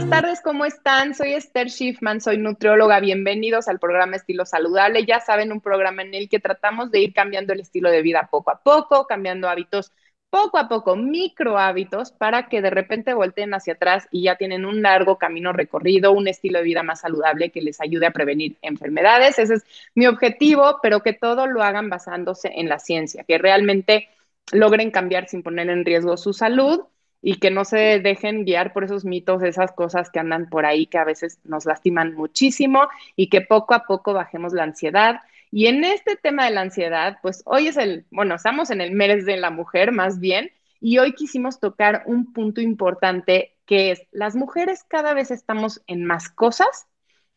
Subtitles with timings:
[0.00, 1.14] buenas tardes, ¿cómo están?
[1.14, 3.00] Soy Esther Schiffman, soy nutrióloga.
[3.00, 5.04] Bienvenidos al programa Estilo Saludable.
[5.04, 8.26] Ya saben, un programa en el que tratamos de ir cambiando el estilo de vida
[8.30, 9.92] poco a poco, cambiando hábitos
[10.30, 14.64] poco a poco, micro hábitos, para que de repente volteen hacia atrás y ya tienen
[14.64, 18.56] un largo camino recorrido, un estilo de vida más saludable que les ayude a prevenir
[18.62, 19.38] enfermedades.
[19.38, 24.08] Ese es mi objetivo, pero que todo lo hagan basándose en la ciencia, que realmente
[24.50, 26.86] logren cambiar sin poner en riesgo su salud
[27.22, 30.86] y que no se dejen guiar por esos mitos, esas cosas que andan por ahí
[30.86, 35.20] que a veces nos lastiman muchísimo y que poco a poco bajemos la ansiedad.
[35.50, 38.92] Y en este tema de la ansiedad, pues hoy es el, bueno, estamos en el
[38.92, 44.02] mes de la mujer más bien, y hoy quisimos tocar un punto importante que es,
[44.10, 46.86] las mujeres cada vez estamos en más cosas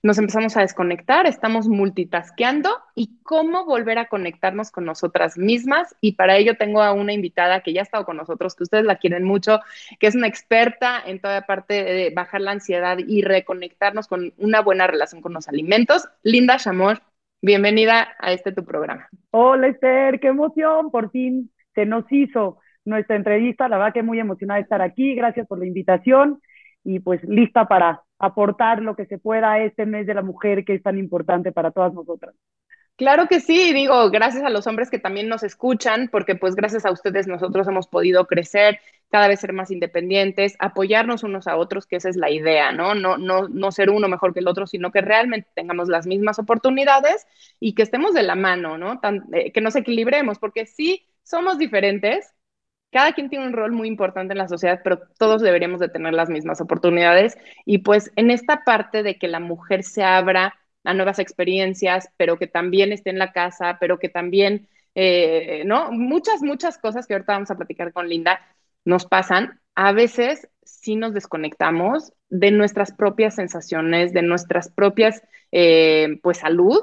[0.03, 5.95] nos empezamos a desconectar, estamos multitasqueando y cómo volver a conectarnos con nosotras mismas.
[6.01, 8.83] Y para ello tengo a una invitada que ya ha estado con nosotros, que ustedes
[8.83, 9.61] la quieren mucho,
[9.99, 14.61] que es una experta en toda parte de bajar la ansiedad y reconectarnos con una
[14.61, 16.05] buena relación con los alimentos.
[16.21, 17.01] Linda Chamor,
[17.41, 19.07] bienvenida a este tu programa.
[19.31, 24.19] Hola Esther, qué emoción, por fin se nos hizo nuestra entrevista, la verdad que muy
[24.19, 26.41] emocionada de estar aquí, gracias por la invitación
[26.83, 30.63] y pues lista para aportar lo que se pueda a este mes de la mujer
[30.63, 32.33] que es tan importante para todas nosotras.
[32.95, 36.85] Claro que sí, digo, gracias a los hombres que también nos escuchan, porque pues gracias
[36.85, 41.87] a ustedes nosotros hemos podido crecer, cada vez ser más independientes, apoyarnos unos a otros,
[41.87, 42.93] que esa es la idea, ¿no?
[42.93, 46.39] No, no, no ser uno mejor que el otro, sino que realmente tengamos las mismas
[46.39, 47.25] oportunidades
[47.59, 49.01] y que estemos de la mano, ¿no?
[49.33, 52.32] Eh, que nos equilibremos, porque sí somos diferentes,
[52.93, 56.13] cada quien tiene un rol muy importante en la sociedad, pero todos deberíamos de tener
[56.13, 57.37] las mismas oportunidades.
[57.65, 60.55] Y pues en esta parte de que la mujer se abra
[60.85, 65.91] a nuevas experiencias, pero que también esté en la casa, pero que también, eh, ¿no?
[65.91, 68.39] Muchas, muchas cosas que ahorita vamos a platicar con Linda
[68.85, 69.59] nos pasan.
[69.75, 76.79] A veces sí nos desconectamos de nuestras propias sensaciones, de nuestras propias, eh, pues, salud,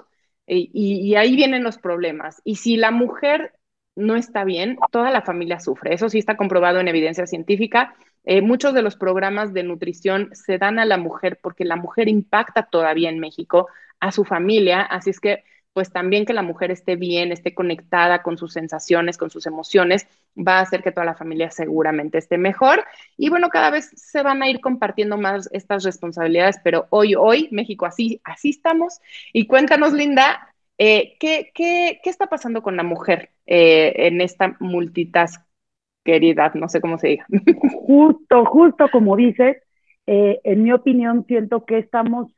[0.47, 2.43] y, y ahí vienen los problemas.
[2.45, 3.53] Y si la mujer
[4.01, 5.95] no está bien, toda la familia sufre.
[5.95, 7.95] Eso sí está comprobado en evidencia científica.
[8.25, 12.09] Eh, muchos de los programas de nutrición se dan a la mujer porque la mujer
[12.09, 13.69] impacta todavía en México
[14.01, 18.23] a su familia, así es que pues también que la mujer esté bien, esté conectada
[18.23, 20.07] con sus sensaciones, con sus emociones,
[20.37, 22.85] va a hacer que toda la familia seguramente esté mejor.
[23.17, 27.49] Y bueno, cada vez se van a ir compartiendo más estas responsabilidades, pero hoy, hoy,
[27.53, 29.01] México, así, así estamos.
[29.33, 30.50] Y cuéntanos, Linda,
[30.83, 36.55] eh, ¿qué, qué, qué, está pasando con la mujer eh, en esta multitasqueridad?
[36.55, 37.27] No sé cómo se diga.
[37.87, 39.59] Justo, justo como dices,
[40.07, 42.33] eh, en mi opinión siento que estamos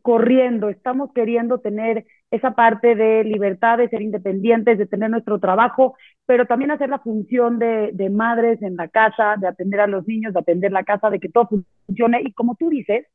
[0.00, 5.96] corriendo, estamos queriendo tener esa parte de libertad, de ser independientes, de tener nuestro trabajo,
[6.24, 10.08] pero también hacer la función de, de madres en la casa, de atender a los
[10.08, 12.22] niños, de atender la casa, de que todo funcione.
[12.24, 13.06] Y como tú dices,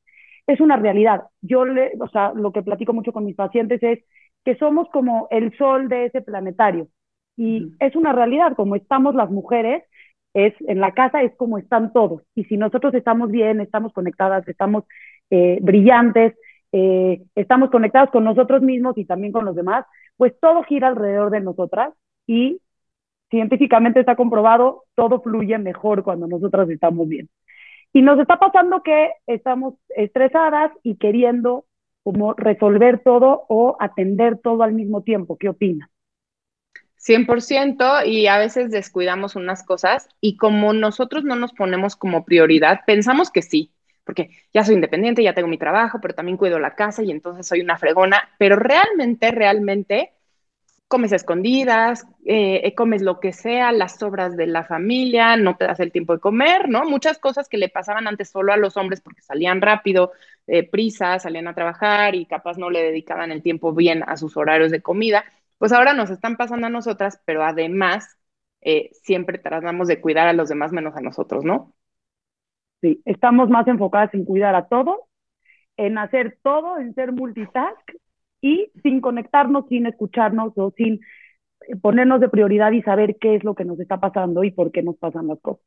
[0.47, 1.23] es una realidad.
[1.41, 3.99] Yo, le, o sea, lo que platico mucho con mis pacientes es
[4.43, 6.87] que somos como el sol de ese planetario.
[7.37, 9.83] Y es una realidad, como estamos las mujeres,
[10.33, 12.23] es en la casa es como están todos.
[12.35, 14.85] Y si nosotros estamos bien, estamos conectadas, estamos
[15.29, 16.35] eh, brillantes,
[16.71, 19.85] eh, estamos conectados con nosotros mismos y también con los demás,
[20.17, 21.93] pues todo gira alrededor de nosotras
[22.27, 22.61] y
[23.29, 27.29] científicamente está comprobado, todo fluye mejor cuando nosotras estamos bien.
[27.93, 31.65] Y nos está pasando que estamos estresadas y queriendo
[32.03, 35.37] como resolver todo o atender todo al mismo tiempo.
[35.37, 35.89] ¿Qué opinas?
[36.97, 42.81] 100% y a veces descuidamos unas cosas y como nosotros no nos ponemos como prioridad,
[42.85, 43.71] pensamos que sí,
[44.03, 47.47] porque ya soy independiente, ya tengo mi trabajo, pero también cuido la casa y entonces
[47.47, 50.11] soy una fregona, pero realmente, realmente
[50.91, 55.65] comes escondidas, eh, eh, comes lo que sea, las sobras de la familia, no te
[55.65, 56.83] das el tiempo de comer, ¿no?
[56.83, 60.11] Muchas cosas que le pasaban antes solo a los hombres porque salían rápido,
[60.47, 64.35] eh, prisa, salían a trabajar y capaz no le dedicaban el tiempo bien a sus
[64.35, 65.23] horarios de comida,
[65.57, 68.17] pues ahora nos están pasando a nosotras, pero además
[69.01, 71.73] siempre tratamos de cuidar a los demás menos a nosotros, ¿no?
[72.81, 74.97] Sí, estamos más enfocadas en cuidar a todos,
[75.77, 77.91] en hacer todo, en ser multitask
[78.41, 81.01] y sin conectarnos, sin escucharnos o sin
[81.81, 84.83] ponernos de prioridad y saber qué es lo que nos está pasando y por qué
[84.83, 85.65] nos pasan las cosas.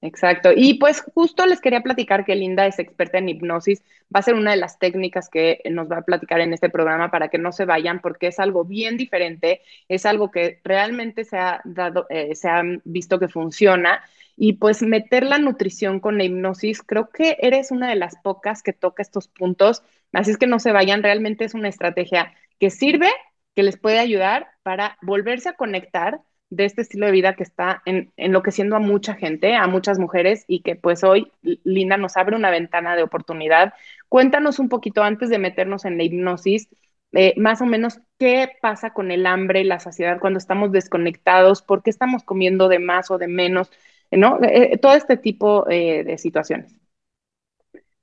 [0.00, 0.50] Exacto.
[0.54, 3.82] Y pues justo les quería platicar que Linda es experta en hipnosis.
[4.14, 7.10] Va a ser una de las técnicas que nos va a platicar en este programa
[7.10, 11.38] para que no se vayan, porque es algo bien diferente, es algo que realmente se
[11.38, 14.00] ha dado, eh, se ha visto que funciona.
[14.40, 18.62] Y pues meter la nutrición con la hipnosis, creo que eres una de las pocas
[18.62, 19.82] que toca estos puntos.
[20.12, 23.10] Así es que no se vayan, realmente es una estrategia que sirve,
[23.56, 26.20] que les puede ayudar para volverse a conectar
[26.50, 30.44] de este estilo de vida que está en, enloqueciendo a mucha gente, a muchas mujeres
[30.46, 33.74] y que pues hoy Linda nos abre una ventana de oportunidad.
[34.08, 36.68] Cuéntanos un poquito antes de meternos en la hipnosis,
[37.12, 41.82] eh, más o menos qué pasa con el hambre, la saciedad cuando estamos desconectados, por
[41.82, 43.70] qué estamos comiendo de más o de menos,
[44.12, 44.38] ¿no?
[44.42, 46.74] Eh, todo este tipo eh, de situaciones.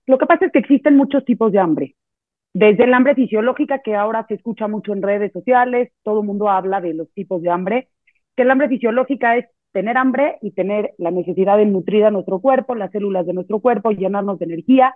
[0.06, 1.96] Lo que pasa es que existen muchos tipos de hambre.
[2.54, 6.50] Desde el hambre fisiológica, que ahora se escucha mucho en redes sociales, todo el mundo
[6.50, 7.90] habla de los tipos de hambre,
[8.36, 12.40] que el hambre fisiológica es tener hambre y tener la necesidad de nutrir a nuestro
[12.40, 14.96] cuerpo, las células de nuestro cuerpo, llenarnos de energía,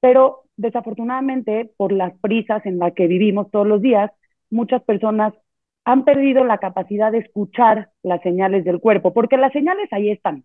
[0.00, 4.12] pero desafortunadamente por las prisas en las que vivimos todos los días,
[4.50, 5.34] muchas personas
[5.84, 10.44] han perdido la capacidad de escuchar las señales del cuerpo, porque las señales ahí están.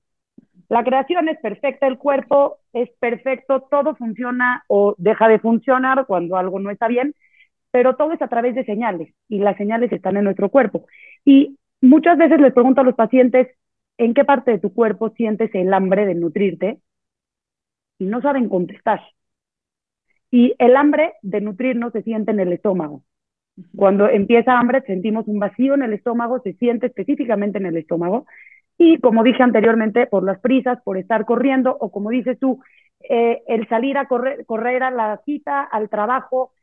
[0.69, 6.37] La creación es perfecta, el cuerpo es perfecto, todo funciona o deja de funcionar cuando
[6.37, 7.15] algo no está bien,
[7.71, 10.85] pero todo es a través de señales y las señales están en nuestro cuerpo.
[11.25, 13.47] Y muchas veces les pregunto a los pacientes
[13.97, 16.79] en qué parte de tu cuerpo sientes el hambre de nutrirte
[17.97, 19.01] y no saben contestar.
[20.31, 23.03] Y el hambre de nutrirnos se siente en el estómago.
[23.75, 28.25] Cuando empieza hambre sentimos un vacío en el estómago, se siente específicamente en el estómago.
[28.77, 32.61] Y como dije anteriormente, por las prisas, por estar corriendo, o como dices tú,
[33.09, 36.53] eh, el salir a correr, correr a la cita, al trabajo,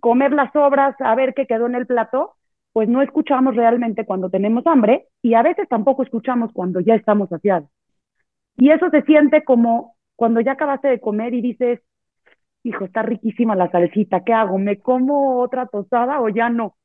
[0.00, 2.34] comer las sobras, a ver qué quedó en el plato,
[2.72, 7.28] pues no escuchamos realmente cuando tenemos hambre y a veces tampoco escuchamos cuando ya estamos
[7.28, 7.68] saciados.
[8.56, 11.80] Y eso se siente como cuando ya acabaste de comer y dices,
[12.62, 14.58] hijo, está riquísima la salsita, ¿qué hago?
[14.58, 16.76] ¿Me como otra tostada o ya no?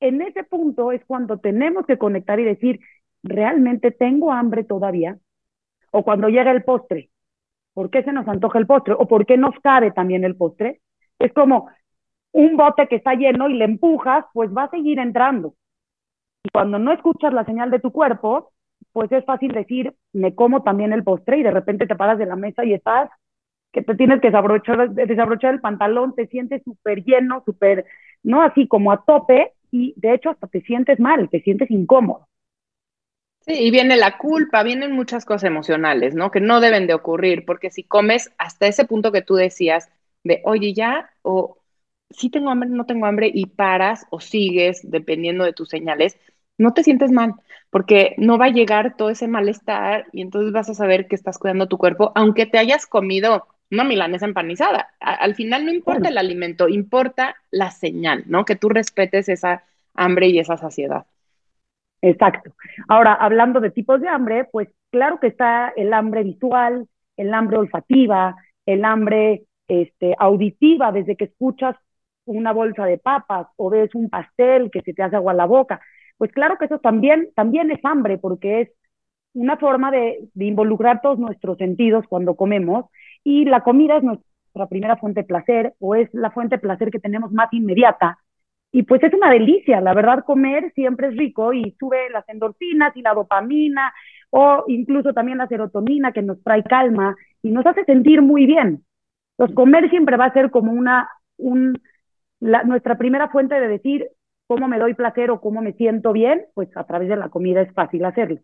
[0.00, 2.80] En ese punto es cuando tenemos que conectar y decir,
[3.22, 5.18] ¿realmente tengo hambre todavía?
[5.92, 7.10] O cuando llega el postre,
[7.74, 8.94] ¿por qué se nos antoja el postre?
[8.94, 10.80] ¿O por qué nos cabe también el postre?
[11.18, 11.68] Es como,
[12.34, 15.54] un bote que está lleno y le empujas, pues va a seguir entrando.
[16.42, 18.52] Y cuando no escuchas la señal de tu cuerpo,
[18.92, 22.26] pues es fácil decir, me como también el postre y de repente te paras de
[22.26, 23.08] la mesa y estás
[23.74, 27.84] que te tienes que desabrochar, el pantalón, te sientes súper lleno, súper,
[28.22, 28.42] ¿no?
[28.42, 32.28] Así como a tope y de hecho hasta te sientes mal, te sientes incómodo.
[33.40, 36.30] Sí, y viene la culpa, vienen muchas cosas emocionales, ¿no?
[36.30, 39.90] Que no deben de ocurrir, porque si comes hasta ese punto que tú decías
[40.22, 41.58] de, oye, ya, o
[42.10, 46.16] si tengo hambre, no tengo hambre, y paras o sigues, dependiendo de tus señales,
[46.56, 47.34] no te sientes mal,
[47.70, 51.38] porque no va a llegar todo ese malestar y entonces vas a saber que estás
[51.38, 54.88] cuidando tu cuerpo, aunque te hayas comido una milanesa empanizada.
[55.00, 58.44] al final no importa el alimento, importa la señal, ¿no?
[58.44, 59.64] Que tú respetes esa
[59.94, 61.06] hambre y esa saciedad.
[62.02, 62.54] Exacto.
[62.88, 67.56] Ahora, hablando de tipos de hambre, pues claro que está el hambre visual, el hambre
[67.56, 71.76] olfativa, el hambre este, auditiva, desde que escuchas
[72.26, 75.46] una bolsa de papas o ves un pastel que se te hace agua a la
[75.46, 75.80] boca,
[76.18, 78.70] pues claro que eso también, también es hambre, porque es
[79.32, 82.86] una forma de, de involucrar todos nuestros sentidos cuando comemos
[83.24, 86.90] y la comida es nuestra primera fuente de placer o es la fuente de placer
[86.90, 88.18] que tenemos más inmediata.
[88.70, 92.96] Y pues es una delicia, la verdad comer siempre es rico y sube las endorfinas
[92.96, 93.92] y la dopamina
[94.30, 98.84] o incluso también la serotonina que nos trae calma y nos hace sentir muy bien.
[99.32, 101.80] Entonces comer siempre va a ser como una, un,
[102.40, 104.08] nuestra primera fuente de decir
[104.46, 107.60] cómo me doy placer o cómo me siento bien, pues a través de la comida
[107.62, 108.40] es fácil hacerlo.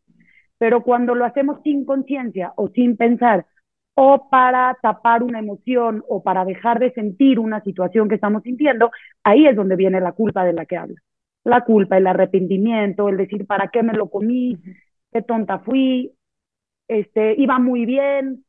[0.59, 3.47] Pero cuando lo hacemos sin conciencia o sin pensar,
[4.03, 8.91] o para tapar una emoción o para dejar de sentir una situación que estamos sintiendo,
[9.23, 10.99] ahí es donde viene la culpa de la que habla.
[11.45, 14.57] La culpa, el arrepentimiento, el decir, ¿para qué me lo comí?
[15.13, 16.15] ¿Qué tonta fui?
[16.89, 18.47] Este, iba muy bien,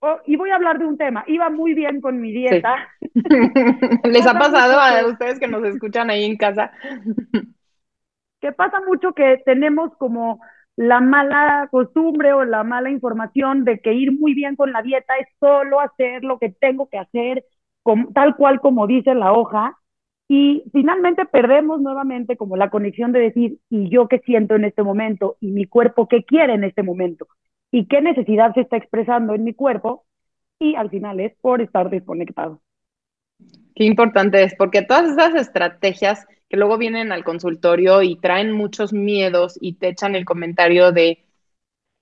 [0.00, 1.24] Oh, y voy a hablar de un tema.
[1.26, 2.76] Iba muy bien con mi dieta.
[4.04, 6.70] ¿Les ha pasado a ustedes que nos escuchan ahí en casa?
[8.40, 10.38] que pasa mucho que tenemos como
[10.76, 15.14] la mala costumbre o la mala información de que ir muy bien con la dieta
[15.16, 17.44] es solo hacer lo que tengo que hacer,
[18.14, 19.78] tal cual como dice la hoja,
[20.28, 24.82] y finalmente perdemos nuevamente como la conexión de decir, ¿y yo qué siento en este
[24.82, 25.36] momento?
[25.40, 27.28] ¿Y mi cuerpo qué quiere en este momento?
[27.70, 30.06] y qué necesidad se está expresando en mi cuerpo
[30.58, 32.60] y al final es por estar desconectado.
[33.74, 38.92] Qué importante es, porque todas esas estrategias que luego vienen al consultorio y traen muchos
[38.92, 41.24] miedos y te echan el comentario de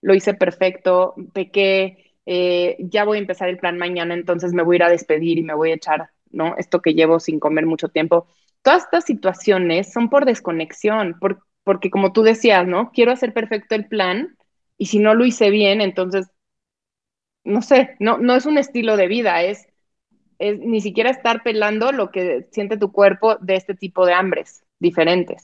[0.03, 4.77] lo hice perfecto, pequé, eh, ya voy a empezar el plan mañana, entonces me voy
[4.77, 6.57] a ir a despedir y me voy a echar, ¿no?
[6.59, 8.27] Esto que llevo sin comer mucho tiempo.
[8.63, 11.17] Todas estas situaciones son por desconexión,
[11.65, 12.93] porque como tú decías, ¿no?
[12.93, 14.37] Quiero hacer perfecto el plan,
[14.77, 16.29] y si no lo hice bien, entonces,
[17.45, 19.67] no sé, no, no es un estilo de vida, es,
[20.39, 24.65] es ni siquiera estar pelando lo que siente tu cuerpo de este tipo de hambres
[24.79, 25.43] diferentes.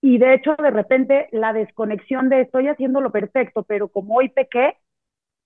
[0.00, 4.28] Y de hecho, de repente, la desconexión de estoy haciendo lo perfecto, pero como hoy
[4.28, 4.76] pequé,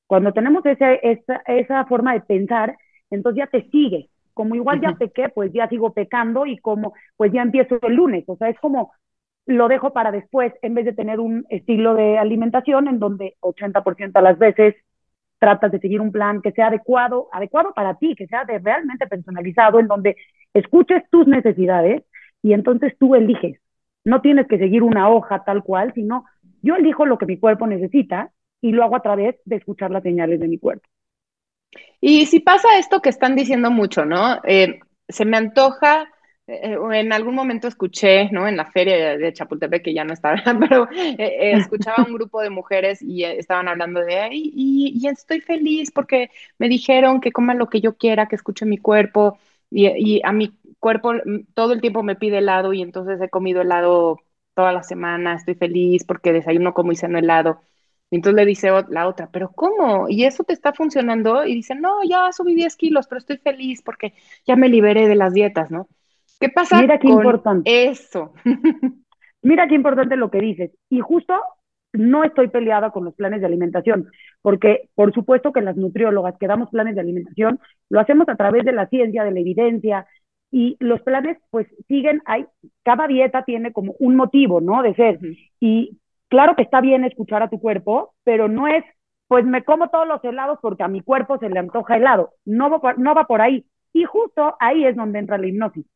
[0.06, 2.76] cuando tenemos ese, esa, esa forma de pensar,
[3.10, 4.10] entonces ya te sigue.
[4.34, 8.25] Como igual ya pequé, pues ya sigo pecando y como, pues ya empiezo el lunes.
[8.26, 8.92] O sea, es como
[9.46, 14.18] lo dejo para después en vez de tener un estilo de alimentación en donde 80%
[14.18, 14.76] de las veces
[15.40, 19.09] tratas de seguir un plan que sea adecuado, adecuado para ti, que sea de realmente
[19.09, 20.16] personalizado, en donde
[20.54, 22.04] escuches tus necesidades
[22.42, 23.59] y entonces tú eliges.
[24.04, 26.25] No tienes que seguir una hoja tal cual, sino
[26.62, 28.30] yo elijo lo que mi cuerpo necesita
[28.61, 30.87] y lo hago a través de escuchar las señales de mi cuerpo.
[32.00, 34.40] Y si pasa esto que están diciendo mucho, ¿no?
[34.44, 36.09] Eh, se me antoja,
[36.50, 38.49] en algún momento escuché, ¿no?
[38.49, 42.50] En la feria de, Chapultepec, que ya no estaba, pero eh, escuchaba un grupo de
[42.50, 47.69] mujeres y estaban hablando de, y, y, estoy feliz porque me dijeron que coma lo
[47.69, 49.38] que yo quiera, que escuche mi cuerpo,
[49.71, 51.12] y, y a mi cuerpo
[51.54, 54.21] todo el tiempo me pide helado y entonces he comido helado
[54.54, 57.62] toda la semana, estoy feliz porque desayuno como y ceno helado.
[58.11, 60.09] Y entonces le dice la otra, pero ¿cómo?
[60.09, 61.45] ¿Y eso te está funcionando?
[61.47, 64.14] Y dice, no, ya subí 10 kilos, pero estoy feliz porque
[64.47, 65.88] ya me liberé de las dietas, ¿no?
[66.40, 67.90] ¿Qué pasa Mira qué con importante.
[67.90, 68.32] eso?
[69.42, 70.70] Mira qué importante lo que dices.
[70.88, 71.35] Y justo
[71.92, 74.09] no estoy peleada con los planes de alimentación,
[74.42, 78.64] porque por supuesto que las nutriólogas que damos planes de alimentación lo hacemos a través
[78.64, 80.06] de la ciencia, de la evidencia,
[80.50, 82.47] y los planes pues siguen, hay,
[82.82, 84.82] cada dieta tiene como un motivo, ¿no?
[84.82, 85.18] De ser.
[85.61, 88.85] Y claro que está bien escuchar a tu cuerpo, pero no es,
[89.28, 92.32] pues me como todos los helados porque a mi cuerpo se le antoja helado.
[92.44, 93.64] No va, no va por ahí.
[93.92, 95.87] Y justo ahí es donde entra la hipnosis.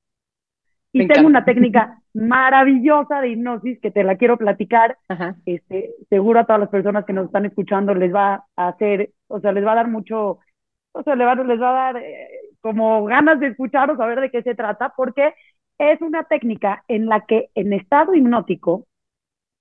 [0.95, 4.97] Y tengo una técnica maravillosa de hipnosis que te la quiero platicar.
[5.45, 9.41] Este, seguro a todas las personas que nos están escuchando les va a hacer, o
[9.41, 10.39] sea, les va a dar mucho,
[10.93, 12.29] o sea, les va, les va a dar eh,
[12.61, 15.35] como ganas de escuchar o saber de qué se trata, porque
[15.79, 18.87] es una técnica en la que en estado hipnótico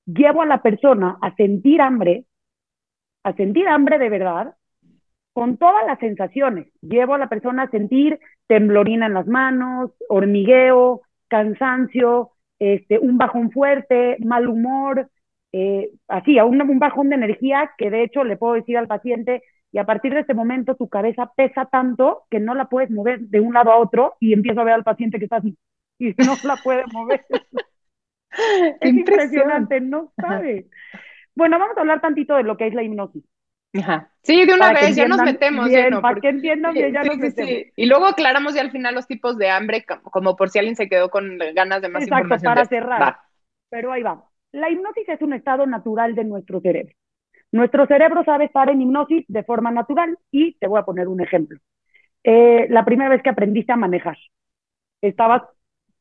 [0.05, 2.25] llevo a la persona a sentir hambre,
[3.23, 4.53] a sentir hambre de verdad,
[5.33, 6.67] con todas las sensaciones.
[6.81, 11.01] Llevo a la persona a sentir temblorina en las manos, hormigueo,
[11.33, 15.09] cansancio, este, un bajón fuerte, mal humor,
[15.51, 18.87] eh, así, a un, un bajón de energía que de hecho le puedo decir al
[18.87, 22.91] paciente, y a partir de este momento tu cabeza pesa tanto que no la puedes
[22.91, 25.57] mover de un lado a otro y empiezo a ver al paciente que está así
[25.97, 27.25] y no la puede mover.
[28.81, 30.67] es impresionante, no sabe.
[31.35, 33.23] Bueno, vamos a hablar tantito de lo que es la hipnosis.
[33.75, 34.09] Ajá.
[34.21, 35.67] Sí, de una vez, ya nos metemos.
[35.67, 37.73] Bien, para que entiendan bien, ya nos metemos.
[37.75, 40.87] Y luego aclaramos ya al final los tipos de hambre, como por si alguien se
[40.87, 43.17] quedó con ganas de más Exacto, para cerrar.
[43.69, 44.23] Pero ahí va.
[44.51, 46.93] La hipnosis es un estado natural de nuestro cerebro.
[47.51, 51.21] Nuestro cerebro sabe estar en hipnosis de forma natural y te voy a poner un
[51.21, 51.59] ejemplo.
[52.23, 54.17] Eh, la primera vez que aprendiste a manejar,
[55.01, 55.43] estabas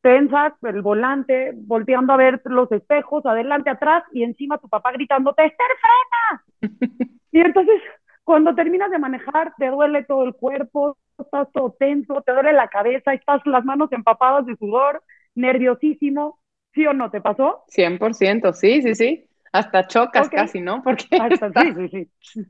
[0.02, 5.44] tensas, el volante, volteando a ver los espejos, adelante, atrás, y encima tu papá gritándote,
[5.44, 5.66] ¡Esther,
[6.60, 6.70] frena!
[7.32, 7.80] y entonces,
[8.24, 12.68] cuando terminas de manejar, te duele todo el cuerpo, estás todo tenso, te duele la
[12.68, 15.02] cabeza, estás las manos empapadas de sudor,
[15.34, 16.40] nerviosísimo,
[16.74, 17.10] ¿sí o no?
[17.10, 17.64] ¿Te pasó?
[17.68, 19.24] 100%, sí, sí, sí.
[19.52, 20.82] Hasta chocas casi, ¿no?
[20.82, 22.46] Porque Hasta, sí, sí, sí.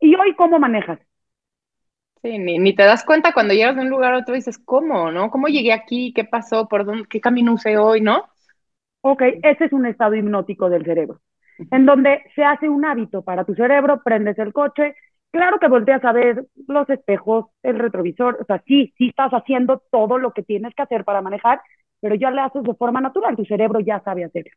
[0.00, 1.00] ¿Y hoy cómo manejas?
[2.22, 4.58] Sí, ni, ni, te das cuenta cuando llegas de un lugar a otro y dices,
[4.58, 5.30] ¿cómo, no?
[5.30, 6.12] ¿Cómo llegué aquí?
[6.14, 6.68] ¿Qué pasó?
[6.68, 7.06] ¿Por dónde?
[7.08, 8.26] ¿Qué camino usé hoy, no?
[9.02, 11.20] Ok, ese es un estado hipnótico del cerebro,
[11.70, 14.94] en donde se hace un hábito para tu cerebro, prendes el coche,
[15.30, 19.82] claro que volteas a ver los espejos, el retrovisor, o sea, sí, sí estás haciendo
[19.90, 21.60] todo lo que tienes que hacer para manejar,
[22.00, 24.52] pero ya le haces de forma natural, tu cerebro ya sabe hacerlo.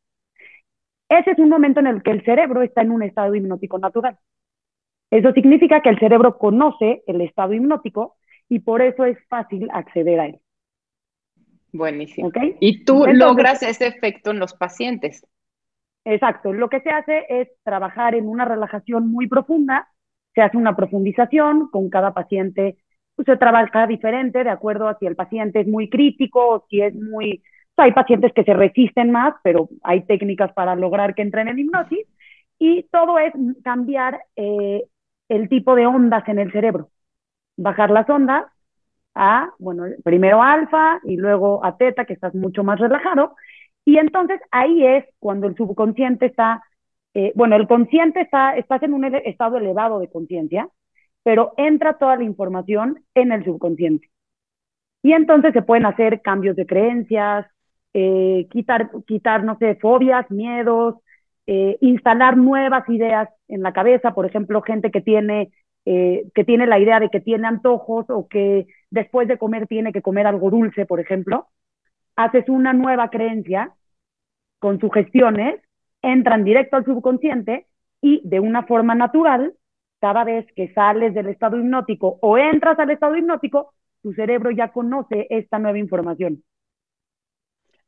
[1.07, 4.17] Ese es un momento en el que el cerebro está en un estado hipnótico natural.
[5.13, 8.15] Eso significa que el cerebro conoce el estado hipnótico
[8.49, 10.39] y por eso es fácil acceder a él.
[11.71, 12.31] Buenísimo.
[12.59, 15.23] Y tú logras ese efecto en los pacientes.
[16.03, 16.51] Exacto.
[16.51, 19.87] Lo que se hace es trabajar en una relajación muy profunda.
[20.33, 22.77] Se hace una profundización con cada paciente.
[23.15, 26.81] Pues, se trabaja diferente de acuerdo a si el paciente es muy crítico o si
[26.81, 27.43] es muy...
[27.77, 32.07] hay pacientes que se resisten más, pero hay técnicas para lograr que entren en hipnosis.
[32.57, 33.31] Y todo es
[33.63, 34.85] cambiar eh,
[35.35, 36.89] el tipo de ondas en el cerebro.
[37.57, 38.45] Bajar las ondas
[39.15, 43.35] a, bueno, primero alfa y luego a teta, que estás mucho más relajado.
[43.85, 46.63] Y entonces ahí es cuando el subconsciente está,
[47.13, 50.69] eh, bueno, el consciente está, estás en un estado elevado de conciencia,
[51.23, 54.09] pero entra toda la información en el subconsciente.
[55.01, 57.45] Y entonces se pueden hacer cambios de creencias,
[57.93, 60.95] eh, quitar, quitar, no sé, fobias, miedos,
[61.47, 65.51] eh, instalar nuevas ideas en la cabeza, por ejemplo, gente que tiene,
[65.85, 69.91] eh, que tiene la idea de que tiene antojos o que después de comer tiene
[69.91, 71.47] que comer algo dulce, por ejemplo,
[72.15, 73.73] haces una nueva creencia
[74.59, 75.59] con sugestiones,
[76.01, 77.67] entran directo al subconsciente
[78.01, 79.53] y de una forma natural,
[79.99, 84.69] cada vez que sales del estado hipnótico o entras al estado hipnótico, tu cerebro ya
[84.69, 86.43] conoce esta nueva información.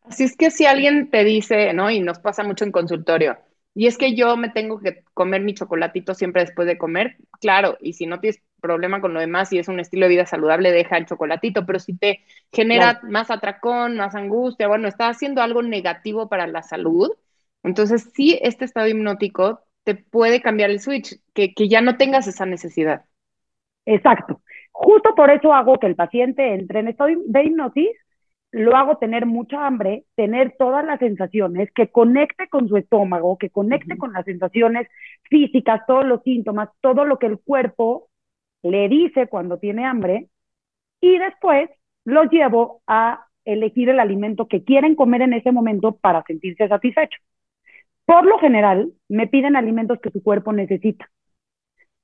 [0.02, 1.90] Así es que si alguien te dice, ¿no?
[1.90, 3.38] Y nos pasa mucho en consultorio,
[3.76, 7.78] y es que yo me tengo que comer mi chocolatito siempre después de comer, claro,
[7.82, 10.72] y si no tienes problema con lo demás y es un estilo de vida saludable,
[10.72, 12.22] deja el chocolatito, pero si te
[12.54, 17.12] genera más atracón, más angustia, bueno, está haciendo algo negativo para la salud,
[17.64, 22.28] entonces sí, este estado hipnótico te puede cambiar el switch, que, que ya no tengas
[22.28, 23.04] esa necesidad.
[23.86, 24.42] Exacto.
[24.72, 27.90] Justo por eso hago que el paciente entre en estado de hipnosis
[28.56, 33.50] lo hago tener mucha hambre, tener todas las sensaciones, que conecte con su estómago, que
[33.50, 34.88] conecte con las sensaciones
[35.24, 38.08] físicas, todos los síntomas, todo lo que el cuerpo
[38.64, 40.30] le dice cuando tiene hambre,
[41.02, 41.70] y después
[42.06, 47.22] los llevo a elegir el alimento que quieren comer en ese momento para sentirse satisfechos.
[48.06, 51.10] Por lo general, me piden alimentos que su cuerpo necesita.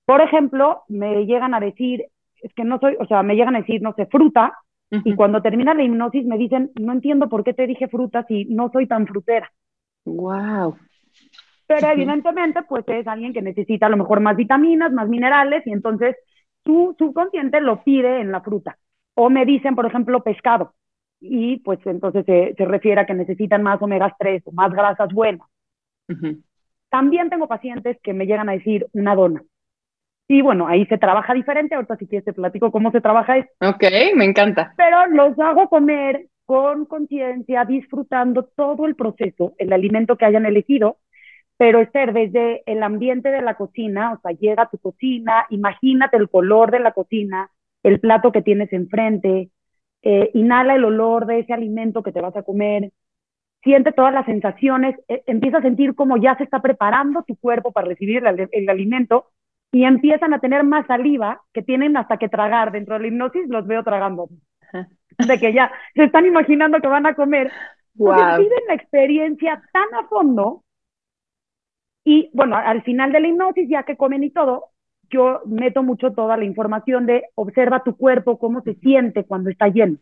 [0.03, 2.07] Por ejemplo, me llegan a decir,
[2.41, 4.57] es que no soy, o sea, me llegan a decir, no sé, fruta,
[4.91, 8.45] y cuando termina la hipnosis me dicen, no entiendo por qué te dije frutas y
[8.45, 9.51] no soy tan frutera.
[10.03, 10.77] Wow.
[11.65, 15.71] Pero evidentemente, pues es alguien que necesita a lo mejor más vitaminas, más minerales, y
[15.71, 16.17] entonces
[16.65, 18.77] su subconsciente lo pide en la fruta.
[19.13, 20.73] O me dicen, por ejemplo, pescado,
[21.21, 25.13] y pues entonces se, se refiere a que necesitan más omegas 3 o más grasas
[25.13, 25.47] buenas.
[26.89, 29.41] También tengo pacientes que me llegan a decir una dona.
[30.31, 31.75] Y bueno, ahí se trabaja diferente.
[31.75, 33.49] Ahorita si quieres te platico cómo se trabaja eso.
[33.59, 33.83] Ok,
[34.15, 34.73] me encanta.
[34.77, 40.99] Pero los hago comer con conciencia, disfrutando todo el proceso, el alimento que hayan elegido.
[41.57, 46.15] Pero Esther, desde el ambiente de la cocina, o sea, llega a tu cocina, imagínate
[46.15, 47.51] el color de la cocina,
[47.83, 49.49] el plato que tienes enfrente,
[50.01, 52.91] eh, inhala el olor de ese alimento que te vas a comer,
[53.63, 57.73] siente todas las sensaciones, eh, empieza a sentir cómo ya se está preparando tu cuerpo
[57.73, 59.25] para recibir el alimento
[59.71, 62.71] y empiezan a tener más saliva que tienen hasta que tragar.
[62.71, 64.29] Dentro de la hipnosis los veo tragando.
[65.17, 67.51] De que ya se están imaginando que van a comer.
[67.95, 68.37] Wow.
[68.37, 70.63] viven la experiencia tan a fondo.
[72.03, 74.71] Y bueno, al final de la hipnosis, ya que comen y todo,
[75.11, 79.67] yo meto mucho toda la información de observa tu cuerpo, cómo se siente cuando está
[79.67, 79.97] lleno,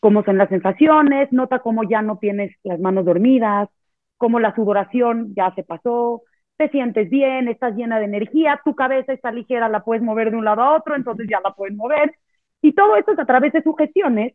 [0.00, 3.68] cómo son las sensaciones, nota cómo ya no tienes las manos dormidas,
[4.16, 6.22] cómo la sudoración ya se pasó,
[6.58, 10.36] te sientes bien, estás llena de energía, tu cabeza está ligera, la puedes mover de
[10.36, 12.14] un lado a otro, entonces ya la puedes mover.
[12.60, 14.34] Y todo esto es a través de sugestiones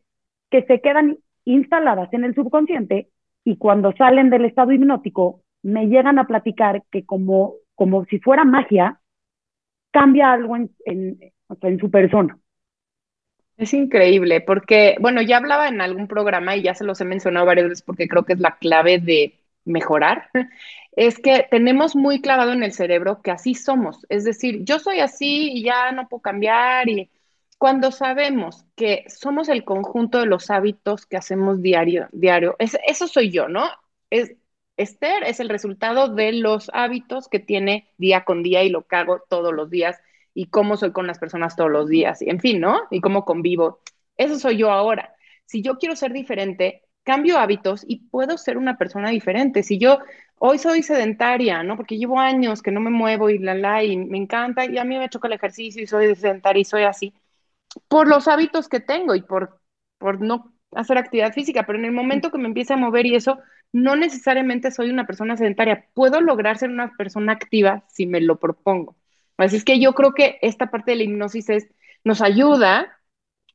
[0.50, 3.10] que se quedan instaladas en el subconsciente
[3.44, 8.46] y cuando salen del estado hipnótico me llegan a platicar que como, como si fuera
[8.46, 9.02] magia,
[9.92, 11.20] cambia algo en, en,
[11.62, 12.38] en su persona.
[13.58, 17.46] Es increíble, porque, bueno, ya hablaba en algún programa y ya se los he mencionado
[17.46, 20.30] varias veces porque creo que es la clave de mejorar,
[20.96, 24.06] es que tenemos muy clavado en el cerebro que así somos.
[24.10, 26.90] Es decir, yo soy así y ya no puedo cambiar.
[26.90, 27.10] Y
[27.58, 33.32] cuando sabemos que somos el conjunto de los hábitos que hacemos diario, diario, eso soy
[33.32, 33.70] yo, ¿no?
[34.10, 34.36] Es,
[34.78, 38.96] Esther es el resultado de los hábitos que tiene día con día y lo que
[38.96, 40.00] hago todos los días
[40.34, 42.82] y cómo soy con las personas todos los días y en fin, ¿no?
[42.90, 43.82] Y cómo convivo.
[44.18, 45.16] Eso soy yo ahora.
[45.46, 49.64] Si yo quiero ser diferente, cambio hábitos y puedo ser una persona diferente.
[49.64, 50.00] Si yo
[50.40, 51.78] hoy soy sedentaria, ¿no?
[51.78, 54.84] Porque llevo años que no me muevo y la, la, y me encanta y a
[54.84, 57.14] mí me choca el ejercicio y soy sedentaria y soy así,
[57.88, 59.60] por los hábitos que tengo y por,
[59.98, 63.16] por no hacer actividad física, pero en el momento que me empiece a mover y
[63.16, 63.40] eso,
[63.72, 68.40] no necesariamente soy una persona sedentaria, puedo lograr ser una persona activa si me lo
[68.40, 68.96] propongo.
[69.38, 71.68] Así es que yo creo que esta parte de la hipnosis es,
[72.04, 73.00] nos ayuda,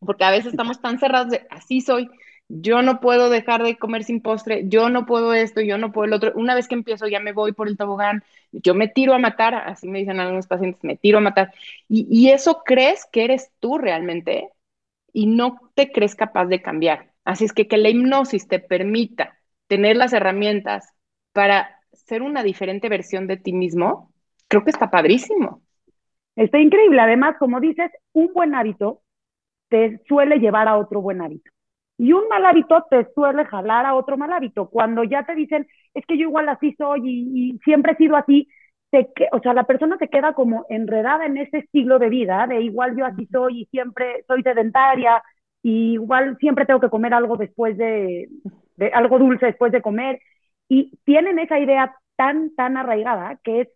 [0.00, 2.10] porque a veces estamos tan cerrados de así soy,
[2.48, 6.06] yo no puedo dejar de comer sin postre, yo no puedo esto, yo no puedo
[6.06, 6.32] el otro.
[6.34, 9.54] Una vez que empiezo ya me voy por el tobogán, yo me tiro a matar,
[9.54, 11.52] así me dicen algunos pacientes, me tiro a matar.
[11.88, 14.50] Y, eso crees que eres tú realmente
[15.12, 17.12] y no te crees capaz de cambiar.
[17.24, 20.94] Así es que que la hipnosis te permita tener las herramientas
[21.32, 24.12] para ser una diferente versión de ti mismo,
[24.48, 25.62] creo que está padrísimo.
[26.36, 27.00] Está increíble.
[27.00, 29.02] Además, como dices, un buen hábito
[29.68, 31.50] te suele llevar a otro buen hábito.
[31.98, 34.70] Y un mal hábito te suele jalar a otro mal hábito.
[34.70, 38.48] Cuando ya te dicen, es que yo igual así soy y, siempre he sido así,
[38.90, 42.62] te, o sea, la persona se queda como enredada en ese estilo de vida, de
[42.62, 45.22] igual yo así soy y siempre soy sedentaria,
[45.62, 48.28] y igual siempre tengo que comer algo después de,
[48.76, 50.20] de algo dulce después de comer.
[50.68, 53.68] Y tienen esa idea tan, tan arraigada que es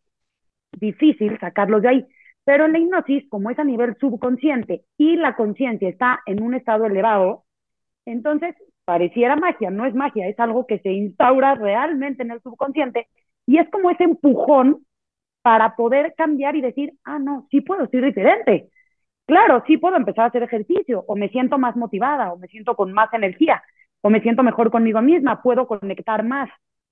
[0.73, 2.07] difícil sacarlos de ahí.
[2.45, 6.55] Pero en la hipnosis, como es a nivel subconsciente y la conciencia está en un
[6.55, 7.45] estado elevado,
[8.07, 13.09] entonces pareciera magia, no es magia, es algo que se instaura realmente en el subconsciente
[13.47, 14.85] y es como ese empujón
[15.43, 18.71] para poder cambiar y decir, ah, no, sí puedo ser diferente.
[19.27, 22.77] Claro, sí puedo empezar a hacer ejercicio, o me siento más motivada, o me siento
[22.77, 23.63] con más energía,
[24.03, 26.51] o me siento mejor conmigo misma, puedo conectar más.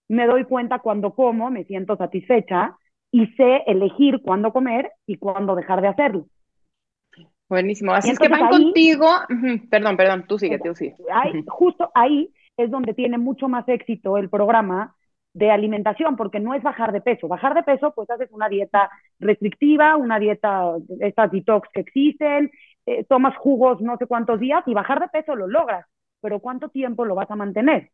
[0.09, 2.77] Me doy cuenta cuando como, me siento satisfecha
[3.13, 6.27] y sé elegir cuándo comer y cuándo dejar de hacerlo.
[7.51, 7.93] Buenísimo.
[7.93, 9.07] Así es que van contigo.
[9.71, 10.95] Perdón, perdón, tú sigue, tú sigue.
[11.49, 14.95] justo ahí es donde tiene mucho más éxito el programa
[15.33, 17.27] de alimentación, porque no es bajar de peso.
[17.27, 22.51] Bajar de peso, pues haces una dieta restrictiva, una dieta, estas detox que existen,
[22.87, 25.87] eh, tomas jugos no sé cuántos días y bajar de peso lo logras,
[26.21, 27.91] pero ¿cuánto tiempo lo vas a mantener?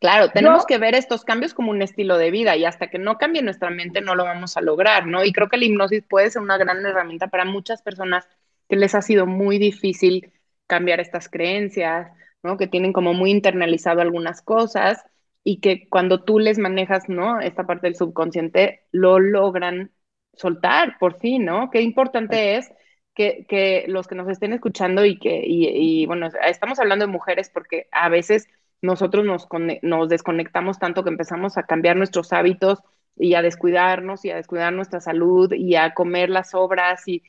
[0.00, 3.18] Claro, tenemos que ver estos cambios como un estilo de vida y hasta que no
[3.18, 5.24] cambie nuestra mente no lo vamos a lograr, ¿no?
[5.24, 8.26] Y creo que la hipnosis puede ser una gran herramienta para muchas personas
[8.68, 10.32] que les ha sido muy difícil
[10.66, 12.10] cambiar estas creencias,
[12.42, 12.56] ¿no?
[12.56, 15.04] Que tienen como muy internalizado algunas cosas
[15.44, 17.38] y que cuando tú les manejas, ¿no?
[17.40, 19.92] Esta parte del subconsciente, lo logran
[20.34, 21.70] soltar por fin, ¿no?
[21.70, 22.72] Qué importante es
[23.14, 27.12] que, que los que nos estén escuchando y que, y, y bueno, estamos hablando de
[27.12, 28.48] mujeres porque a veces
[28.82, 29.48] nosotros nos,
[29.82, 32.82] nos desconectamos tanto que empezamos a cambiar nuestros hábitos
[33.16, 37.22] y a descuidarnos y a descuidar nuestra salud y a comer las obras y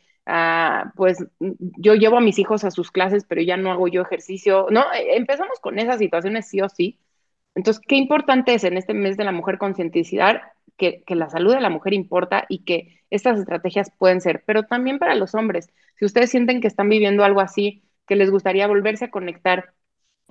[0.96, 1.18] pues
[1.60, 4.82] yo llevo a mis hijos a sus clases, pero ya no hago yo ejercicio, ¿no?
[4.94, 7.00] E, empezamos con esas situaciones sí o sí.
[7.56, 11.54] Entonces, qué importante es en este mes de la mujer concientizar que, que la salud
[11.54, 15.70] de la mujer importa y que estas estrategias pueden ser, pero también para los hombres.
[15.98, 19.74] Si ustedes sienten que están viviendo algo así, que les gustaría volverse a conectar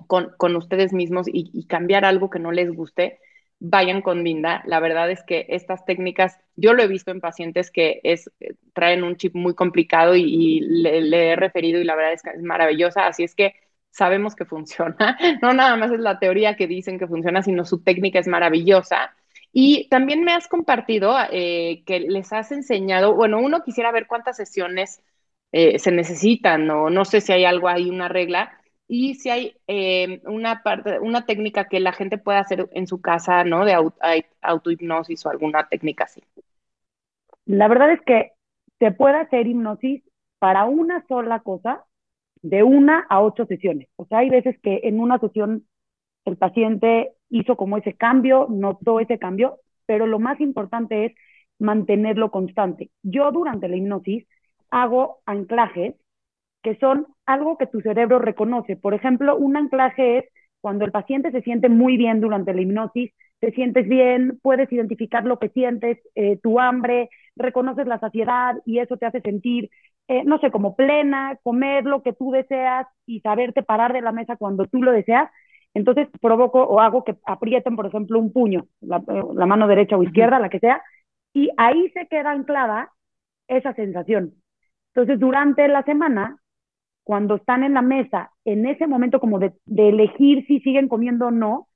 [0.07, 3.19] con, ustedes mismos y, cambiar algo que no les guste,
[3.59, 4.63] vayan con Vinda.
[4.65, 8.31] La verdad es que estas técnicas, yo lo he visto en pacientes que es,
[8.73, 12.41] traen un chip muy complicado y, le, he referido y la verdad es que es
[12.41, 13.07] maravillosa.
[13.07, 13.55] Así es que
[13.91, 15.17] sabemos que funciona.
[15.41, 19.15] No nada más es la teoría que dicen que funciona, sino su técnica es maravillosa.
[19.53, 24.37] Y también me has compartido eh, que les has enseñado, bueno, uno quisiera ver cuántas
[24.37, 25.01] sesiones
[25.51, 28.60] eh, se necesitan, o no sé si hay algo ahí, una regla,
[28.93, 32.99] y si hay eh, una parte, una técnica que la gente pueda hacer en su
[32.99, 33.63] casa, ¿no?
[33.63, 33.73] De
[34.41, 36.21] autohipnosis o alguna técnica así.
[37.45, 38.33] La verdad es que
[38.79, 40.03] se puede hacer hipnosis
[40.39, 41.85] para una sola cosa
[42.41, 43.87] de una a ocho sesiones.
[43.95, 45.65] O sea, hay veces que en una sesión
[46.25, 51.13] el paciente hizo como ese cambio, notó ese cambio, pero lo más importante es
[51.59, 52.91] mantenerlo constante.
[53.03, 54.27] Yo durante la hipnosis
[54.69, 55.95] hago anclajes
[56.63, 58.75] que son algo que tu cerebro reconoce.
[58.75, 60.25] Por ejemplo, un anclaje es
[60.61, 65.25] cuando el paciente se siente muy bien durante la hipnosis, te sientes bien, puedes identificar
[65.25, 69.69] lo que sientes, eh, tu hambre, reconoces la saciedad y eso te hace sentir,
[70.07, 74.11] eh, no sé, como plena, comer lo que tú deseas y saberte parar de la
[74.11, 75.29] mesa cuando tú lo deseas.
[75.73, 79.97] Entonces provoco o hago que aprieten, por ejemplo, un puño, la, eh, la mano derecha
[79.97, 80.81] o izquierda, la que sea,
[81.33, 82.91] y ahí se queda anclada
[83.47, 84.33] esa sensación.
[84.93, 86.37] Entonces, durante la semana,
[87.03, 91.31] cuando están en la mesa, en ese momento como de, elegir si siguen comiendo o
[91.31, 91.67] no,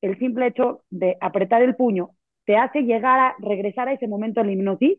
[0.00, 2.10] el simple hecho de apretar el puño
[2.46, 4.98] te hace llegar a regresar a ese momento de la hipnosis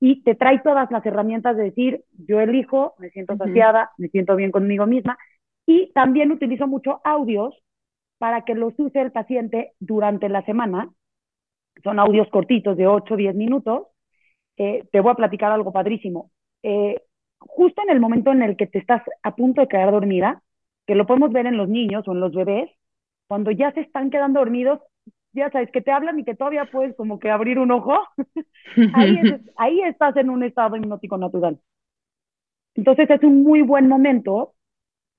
[0.00, 4.34] y te trae todas las herramientas de decir, yo elijo, me siento saciada, me siento
[4.34, 5.16] bien conmigo misma.
[5.66, 7.54] Y también utilizo mucho audios
[8.18, 10.90] para que los use el paciente durante la semana.
[11.82, 13.86] Son audios cortitos de 8 o 10 minutos.
[14.56, 16.30] Eh, te voy a platicar algo padrísimo.
[16.62, 17.00] Eh,
[17.40, 20.42] justo en el momento en el que te estás a punto de quedar dormida,
[20.86, 22.70] que lo podemos ver en los niños o en los bebés,
[23.28, 24.80] cuando ya se están quedando dormidos,
[25.32, 27.98] ya sabes, que te hablan y que todavía puedes como que abrir un ojo,
[29.56, 31.58] ahí, estás en un estado hipnótico natural.
[32.74, 34.54] Entonces es un muy buen momento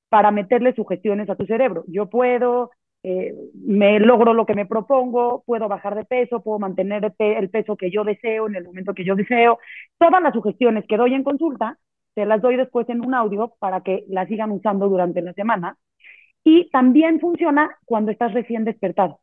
[0.10, 1.86] para meterle sugestiones a tu cerebro.
[1.88, 2.72] Yo puedo,
[3.04, 7.78] eh, me logro lo que me propongo, puedo bajar de peso, puedo mantener el peso
[7.78, 9.60] que yo deseo en el momento que yo deseo.
[9.98, 11.78] Todas las sugestiones que doy en consulta
[12.14, 15.78] te las doy después en un audio para que las sigan usando durante la semana.
[16.44, 19.20] Y también funciona cuando estás recién despertado.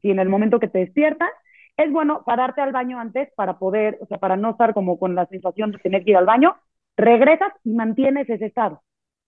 [0.00, 1.30] Si en el momento que te despiertas,
[1.76, 5.14] es bueno pararte al baño antes para poder, o sea, para no estar como con
[5.14, 6.56] la sensación de tener que ir al baño,
[6.96, 8.82] regresas y mantienes ese estado.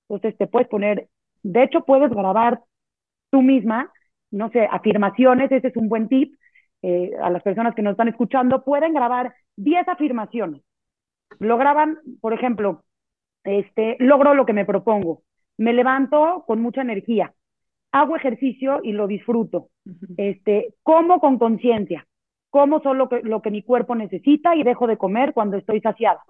[0.09, 1.09] Entonces te puedes poner,
[1.43, 2.61] de hecho puedes grabar
[3.31, 3.93] tú misma,
[4.31, 6.35] no sé, afirmaciones, ese es un buen tip.
[6.83, 10.63] Eh, a las personas que nos están escuchando, pueden grabar 10 afirmaciones
[11.43, 12.85] lograban, por ejemplo,
[13.45, 15.23] este, logro lo que me propongo,
[15.59, 17.35] me levanto con mucha energía,
[17.91, 19.69] hago ejercicio y lo disfruto,
[20.17, 22.07] este, como con conciencia,
[22.51, 25.81] como solo lo que, lo que mi cuerpo necesita y dejo de comer cuando estoy
[25.81, 26.23] saciada.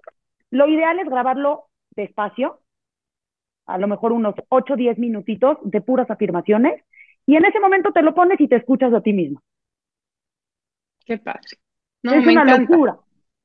[0.50, 2.60] Lo ideal es grabarlo despacio,
[3.66, 6.82] a lo mejor unos 8 o 10 minutitos de puras afirmaciones
[7.26, 9.40] y en ese momento te lo pones y te escuchas a ti mismo.
[11.04, 11.40] Qué padre.
[12.02, 12.96] es una locura.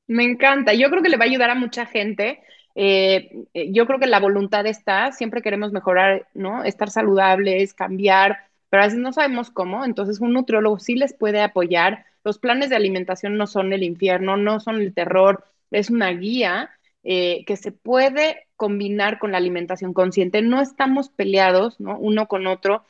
[0.08, 0.74] Me encanta.
[0.74, 2.40] Yo creo que le va a ayudar a mucha gente.
[2.74, 6.64] Eh, eh, yo creo que la voluntad está, siempre queremos mejorar, ¿no?
[6.64, 8.38] Estar saludables, cambiar,
[8.70, 9.84] pero a veces no sabemos cómo.
[9.84, 12.06] Entonces, un nutriólogo sí les puede apoyar.
[12.24, 16.70] Los planes de alimentación no son el infierno, no son el terror, es una guía
[17.04, 20.42] eh, que se puede combinar con la alimentación consciente.
[20.42, 21.98] No estamos peleados, ¿no?
[21.98, 22.84] Uno con otro.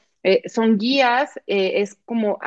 [0.47, 2.39] Son guías, es como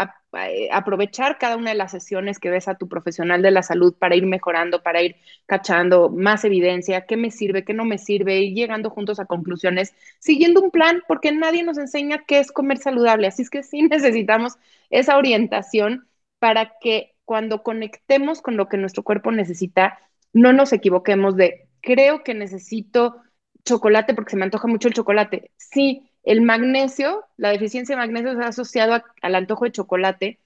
[0.71, 4.15] aprovechar cada una de las sesiones que ves a tu profesional de la salud para
[4.15, 5.15] ir mejorando, para ir
[5.45, 9.93] cachando más evidencia, qué me sirve, qué no me sirve, y llegando juntos a conclusiones,
[10.19, 13.27] siguiendo un plan, porque nadie nos enseña qué es comer saludable.
[13.27, 14.57] Así es que sí necesitamos
[14.89, 16.07] esa orientación
[16.39, 19.99] para que cuando conectemos con lo que nuestro cuerpo necesita,
[20.33, 23.17] no nos equivoquemos de, creo que necesito
[23.63, 25.51] chocolate porque se me antoja mucho el chocolate.
[25.57, 30.39] Sí, el magnesio, la deficiencia de magnesio está asociado al antojo de chocolate,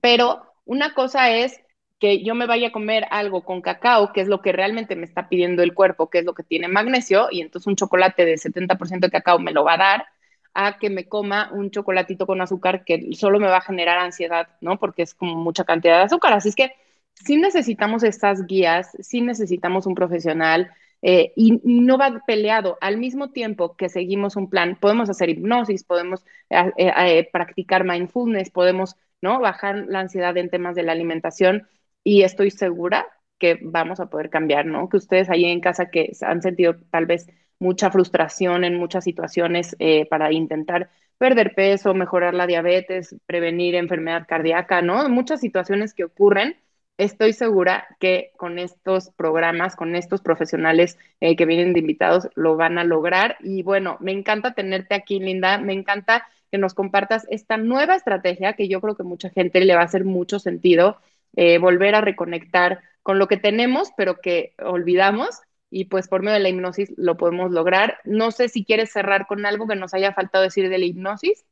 [0.00, 1.60] pero una cosa es
[1.98, 5.04] que yo me vaya a comer algo con cacao, que es lo que realmente me
[5.04, 8.38] está pidiendo el cuerpo, que es lo que tiene magnesio, y entonces un chocolate de
[8.38, 10.06] 70% de cacao me lo va a dar,
[10.54, 14.48] a que me coma un chocolatito con azúcar que solo me va a generar ansiedad,
[14.60, 14.78] ¿no?
[14.78, 16.32] Porque es como mucha cantidad de azúcar.
[16.32, 16.72] Así es que
[17.14, 20.70] sí necesitamos estas guías, sí necesitamos un profesional
[21.02, 22.78] eh, y, no va peleado.
[22.80, 28.50] Al mismo tiempo que seguimos un plan, podemos hacer hipnosis, podemos eh, eh, practicar mindfulness,
[28.50, 29.40] podemos ¿no?
[29.40, 31.68] bajar la ansiedad en temas de la alimentación
[32.04, 33.06] y estoy segura
[33.38, 34.88] que vamos a poder cambiar, ¿no?
[34.88, 37.28] Que ustedes ahí en casa que han sentido tal vez
[37.60, 39.76] mucha frustración en muchas situaciones
[40.10, 45.08] para intentar perder peso, mejorar la diabetes, prevenir enfermedad cardíaca, ¿no?
[45.08, 46.56] Muchas situaciones que ocurren
[46.98, 52.56] estoy segura que con estos programas, con estos profesionales eh, que vienen de invitados, lo
[52.56, 53.36] van a lograr.
[53.40, 55.58] Y bueno, me encanta tenerte aquí, Linda.
[55.58, 59.74] Me encanta que nos compartas esta nueva estrategia que yo creo que mucha gente le
[59.74, 60.98] va a hacer mucho sentido,
[61.36, 65.40] eh, volver a reconectar con lo que tenemos, pero que olvidamos.
[65.70, 67.98] Y pues por medio de la hipnosis lo podemos lograr.
[68.04, 71.44] No sé si quieres cerrar con algo que nos haya faltado decir de la hipnosis.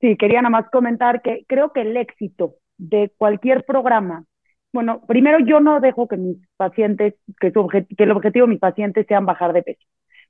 [0.00, 4.26] Sí, quería nada más comentar que creo que el éxito de cualquier programa
[4.72, 8.60] bueno, primero yo no dejo que mis pacientes, que, su que el objetivo de mis
[8.60, 9.84] pacientes sean bajar de peso,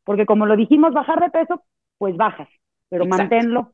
[0.04, 1.62] porque como lo dijimos, bajar de peso,
[1.98, 2.48] pues bajas,
[2.88, 3.72] pero manténlo.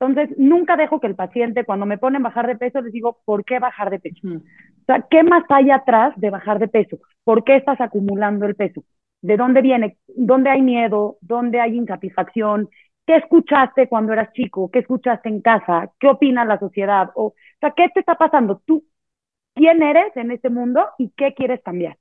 [0.00, 3.44] Entonces, nunca dejo que el paciente, cuando me ponen bajar de peso, les digo, ¿por
[3.44, 4.26] qué bajar de peso?
[4.26, 6.98] O sea, ¿qué más hay atrás de bajar de peso?
[7.22, 8.82] ¿Por qué estás acumulando el peso?
[9.22, 9.96] ¿De dónde viene?
[10.08, 11.16] ¿Dónde hay miedo?
[11.20, 12.68] ¿Dónde hay insatisfacción?
[13.06, 14.70] ¿Qué escuchaste cuando eras chico?
[14.70, 15.90] ¿Qué escuchaste en casa?
[15.98, 17.10] ¿Qué opina la sociedad?
[17.14, 18.60] O, o sea, ¿qué te está pasando?
[18.66, 18.84] Tú,
[19.54, 21.96] quién eres en este mundo y qué quieres cambiar.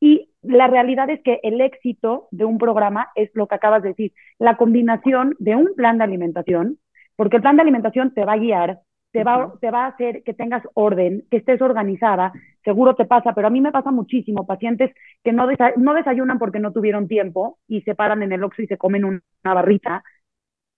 [0.00, 3.90] Y la realidad es que el éxito de un programa es lo que acabas de
[3.90, 6.78] decir, la combinación de un plan de alimentación,
[7.16, 8.80] porque el plan de alimentación te va a guiar,
[9.12, 12.32] te va, te va a hacer que tengas orden, que estés organizada,
[12.64, 16.60] seguro te pasa, pero a mí me pasa muchísimo, pacientes que no, no desayunan porque
[16.60, 20.02] no tuvieron tiempo y se paran en el oxo y se comen una barrita,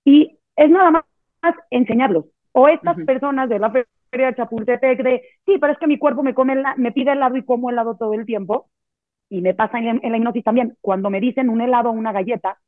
[0.04, 1.04] y es nada más
[1.70, 2.26] enseñarlos.
[2.52, 3.72] O estas personas de la
[4.20, 7.44] de Chapultepec de, sí, pero es que mi cuerpo me, come me pide helado y
[7.44, 8.68] como helado todo el tiempo.
[9.28, 12.58] Y me pasa en, la hipnosis también, cuando me dicen un helado o una galleta,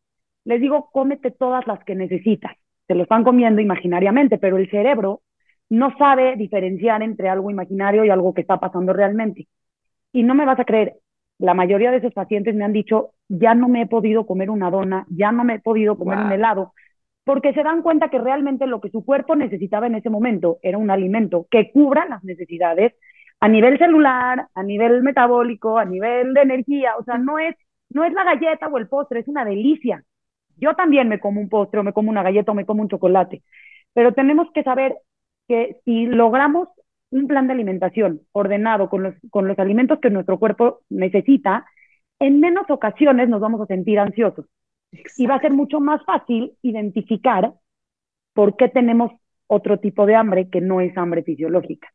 [0.44, 2.52] les digo, cómete todas las que necesitas.
[2.86, 5.20] Se lo están comiendo imaginariamente, pero el cerebro
[5.68, 9.46] no sabe diferenciar entre algo imaginario y algo que está pasando realmente.
[10.12, 10.94] Y no me vas a creer,
[11.38, 14.70] la mayoría de esos pacientes me han dicho, ya no me he podido comer una
[14.70, 16.72] dona, ya no me he podido comer un helado,
[17.24, 20.78] porque se dan cuenta que realmente lo que su cuerpo necesitaba en ese momento era
[20.78, 22.94] un alimento que cubra las necesidades
[23.40, 27.54] a nivel celular, a nivel metabólico, a nivel de energía, o sea, no es,
[27.90, 30.04] no es la galleta o el postre, es una delicia.
[30.56, 32.88] Yo también me como un postre o me como una galleta o me como un
[32.88, 33.42] chocolate,
[33.92, 34.96] pero tenemos que saber
[35.48, 36.68] que si logramos
[37.10, 41.66] un plan de alimentación ordenado con los, con los alimentos que nuestro cuerpo necesita,
[42.18, 44.46] en menos ocasiones nos vamos a sentir ansiosos.
[45.16, 47.52] Y va a ser mucho más fácil identificar
[48.32, 49.12] por qué tenemos
[49.46, 51.88] otro tipo de hambre que no es hambre fisiológica.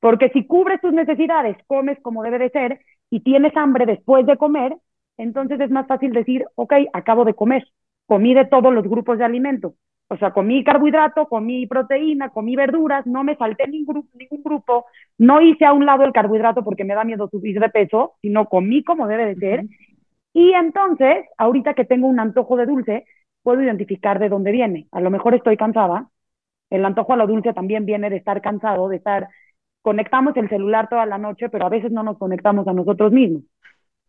[0.00, 2.80] Porque si cubres tus necesidades, comes como debe de ser
[3.10, 4.76] y tienes hambre después de comer,
[5.16, 7.66] entonces es más fácil decir, ok, acabo de comer,
[8.06, 9.74] comí de todos los grupos de alimentos.
[10.10, 14.86] O sea, comí carbohidrato, comí proteína, comí verduras, no me salté ningún, ningún grupo,
[15.18, 18.46] no hice a un lado el carbohidrato porque me da miedo subir de peso, sino
[18.46, 19.64] comí como debe de ser
[20.32, 23.04] y entonces, ahorita que tengo un antojo de dulce,
[23.42, 24.88] puedo identificar de dónde viene.
[24.92, 26.08] A lo mejor estoy cansada.
[26.70, 29.28] El antojo a lo dulce también viene de estar cansado, de estar,
[29.82, 33.42] conectamos el celular toda la noche, pero a veces no nos conectamos a nosotros mismos.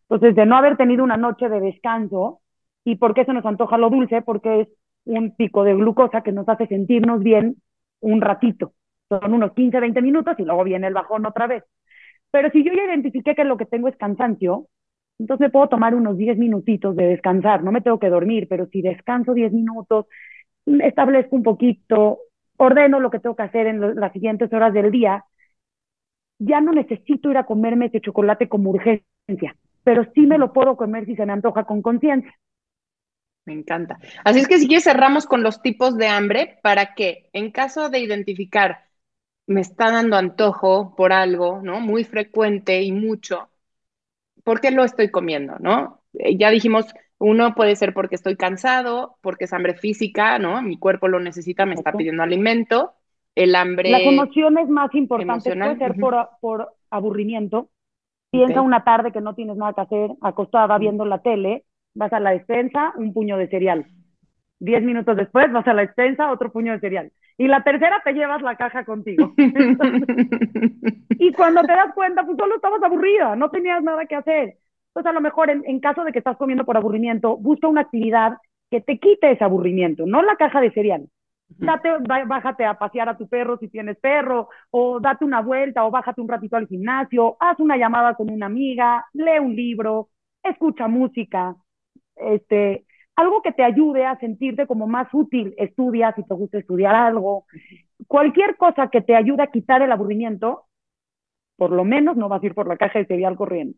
[0.09, 2.41] Entonces, de no haber tenido una noche de descanso,
[2.83, 4.21] ¿Y por qué se nos antoja lo dulce?
[4.21, 4.67] Porque es
[5.05, 7.57] un pico de glucosa que nos hace sentirnos bien
[7.99, 8.73] un ratito.
[9.09, 11.63] Son unos 15, 20 minutos y luego viene el bajón otra vez.
[12.31, 14.67] Pero si yo ya identifiqué que lo que tengo es cansancio,
[15.19, 17.63] entonces me puedo tomar unos 10 minutitos de descansar.
[17.63, 20.07] No me tengo que dormir, pero si descanso 10 minutos,
[20.65, 22.19] establezco un poquito,
[22.57, 25.25] ordeno lo que tengo que hacer en las siguientes horas del día,
[26.39, 30.77] ya no necesito ir a comerme ese chocolate como urgencia, pero sí me lo puedo
[30.77, 32.33] comer si se me antoja con conciencia.
[33.45, 33.99] Me encanta.
[34.23, 37.89] Así es que si quieres cerramos con los tipos de hambre para que en caso
[37.89, 38.85] de identificar
[39.47, 41.79] me está dando antojo por algo, ¿no?
[41.79, 43.49] Muy frecuente y mucho,
[44.43, 46.01] ¿por qué lo estoy comiendo, no?
[46.13, 46.85] Eh, ya dijimos,
[47.17, 50.61] uno puede ser porque estoy cansado, porque es hambre física, ¿no?
[50.61, 52.93] Mi cuerpo lo necesita, me está pidiendo alimento.
[53.35, 53.89] El hambre.
[53.91, 57.69] Las emociones más importantes puede ser por, por aburrimiento.
[58.31, 62.19] Piensa una tarde que no tienes nada que hacer, acostada viendo la tele, vas a
[62.19, 63.87] la despensa, un puño de cereal.
[64.59, 67.11] Diez minutos después vas a la despensa, otro puño de cereal.
[67.39, 69.33] Y la tercera te llevas la caja contigo.
[71.11, 74.57] y cuando te das cuenta, pues solo estabas aburrida, no tenías nada que hacer.
[74.89, 77.79] Entonces, a lo mejor en, en caso de que estás comiendo por aburrimiento, busca una
[77.79, 78.37] actividad
[78.69, 81.07] que te quite ese aburrimiento, no la caja de cereal.
[81.47, 81.89] Date,
[82.27, 86.19] bájate a pasear a tu perro si tienes perro, o date una vuelta, o bájate
[86.19, 90.09] un ratito al gimnasio, haz una llamada con una amiga, lee un libro,
[90.43, 91.55] escucha música,
[92.17, 92.85] este,
[93.19, 97.45] algo que te ayude a sentirte como más útil, estudia si te gusta estudiar algo,
[98.07, 100.67] cualquier cosa que te ayude a quitar el aburrimiento,
[101.57, 103.77] por lo menos no vas a ir por la caja de cereal corriendo.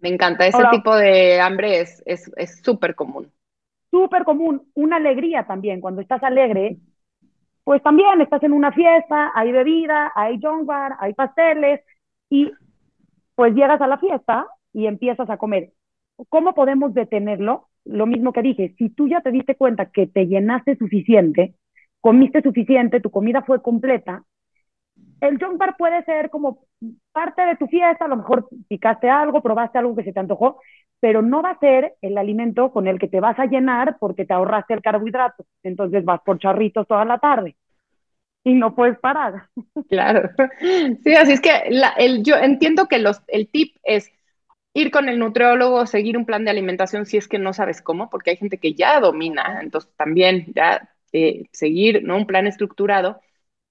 [0.00, 2.02] Me encanta, ese tipo de hambre es
[2.62, 3.30] súper es, común.
[3.90, 6.78] Súper común, una alegría también, cuando estás alegre,
[7.64, 11.82] pues también estás en una fiesta, hay bebida, hay bar, hay pasteles,
[12.30, 12.50] y
[13.34, 15.72] pues llegas a la fiesta y empiezas a comer.
[16.30, 17.68] ¿Cómo podemos detenerlo?
[17.84, 21.54] Lo mismo que dije, si tú ya te diste cuenta que te llenaste suficiente,
[22.00, 24.24] comiste suficiente, tu comida fue completa,
[25.20, 26.66] el junk bar puede ser como
[27.12, 30.60] parte de tu fiesta, a lo mejor picaste algo, probaste algo que se te antojó,
[31.00, 34.24] pero no va a ser el alimento con el que te vas a llenar porque
[34.26, 35.44] te ahorraste el carbohidrato.
[35.62, 37.56] Entonces vas por charritos toda la tarde
[38.44, 39.48] y no puedes parar.
[39.88, 40.30] Claro.
[41.02, 41.70] Sí, así es que
[42.22, 44.10] yo entiendo que los, el tip es
[44.74, 48.10] ir con el nutriólogo, seguir un plan de alimentación si es que no sabes cómo,
[48.10, 52.16] porque hay gente que ya domina, entonces también ya eh, seguir ¿no?
[52.16, 53.20] un plan estructurado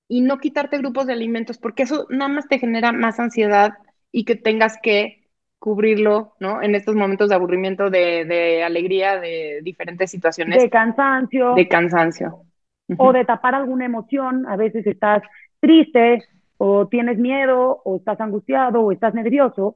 [0.08, 3.74] y no quitarte grupos de alimentos, porque eso nada más te genera más ansiedad
[4.12, 5.28] y que tengas que
[5.60, 6.62] cubrirlo, ¿no?
[6.62, 10.62] En estos momentos de aburrimiento, de, de alegría, de diferentes situaciones.
[10.62, 11.56] De cansancio.
[11.56, 12.42] De cansancio.
[12.98, 15.24] O de tapar alguna emoción, a veces estás
[15.62, 16.22] triste
[16.58, 19.76] o tienes miedo o estás angustiado o estás nervioso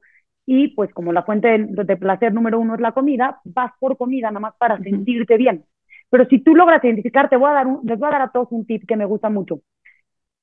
[0.50, 4.28] y pues como la fuente de, placer número uno es la comida, vas por comida
[4.30, 5.66] nada más para sentirte bien.
[6.08, 8.48] Pero si tú logras identificar, te voy a dar les voy a dar a todos
[8.50, 9.60] un tip que me gusta mucho.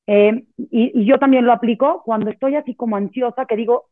[0.05, 3.85] Eh, y, yo también lo aplico cuando estoy así como ansiosa, que digo,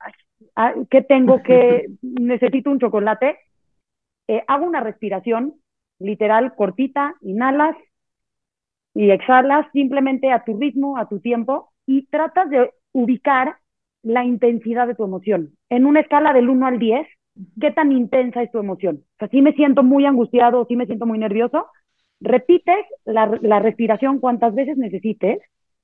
[0.91, 3.39] ¿qué tengo que, necesito un chocolate?
[4.27, 5.55] Eh, hago una respiración
[5.97, 7.75] literal cortita, inhalas
[8.93, 13.57] y exhalas simplemente a tu ritmo, a tu tiempo, y tratas de ubicar
[14.03, 15.57] la intensidad de tu emoción.
[15.73, 17.07] En una escala del 1 al 10,
[17.59, 18.97] ¿qué tan intensa es tu emoción?
[18.97, 21.65] O sea, si me siento muy angustiado, si me siento muy nervioso,
[22.19, 25.39] repites la, la respiración cuantas veces necesites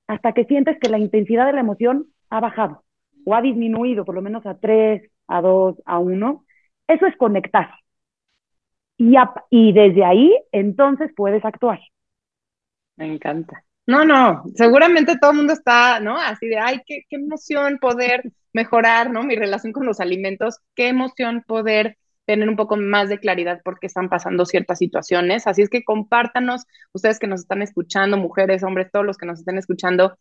[0.06, 2.84] hasta que sientes que la intensidad de la emoción ha bajado
[3.26, 6.46] o ha disminuido, por lo menos a 3, a 2, a 1.
[6.88, 7.72] Eso es conectar.
[8.96, 9.16] Y,
[9.50, 11.80] y desde ahí, entonces puedes actuar.
[12.96, 13.64] Me encanta.
[13.88, 16.16] No, no, seguramente todo el mundo está, ¿no?
[16.16, 18.22] Así de, ay, qué, qué emoción poder
[18.54, 19.24] mejorar, ¿no?
[19.24, 23.80] Mi relación con los alimentos, qué emoción poder tener un poco más de claridad por
[23.80, 25.48] qué están pasando ciertas situaciones.
[25.48, 29.40] Así es que compártanos, ustedes que nos están escuchando, mujeres, hombres, todos los que nos
[29.40, 30.16] estén escuchando,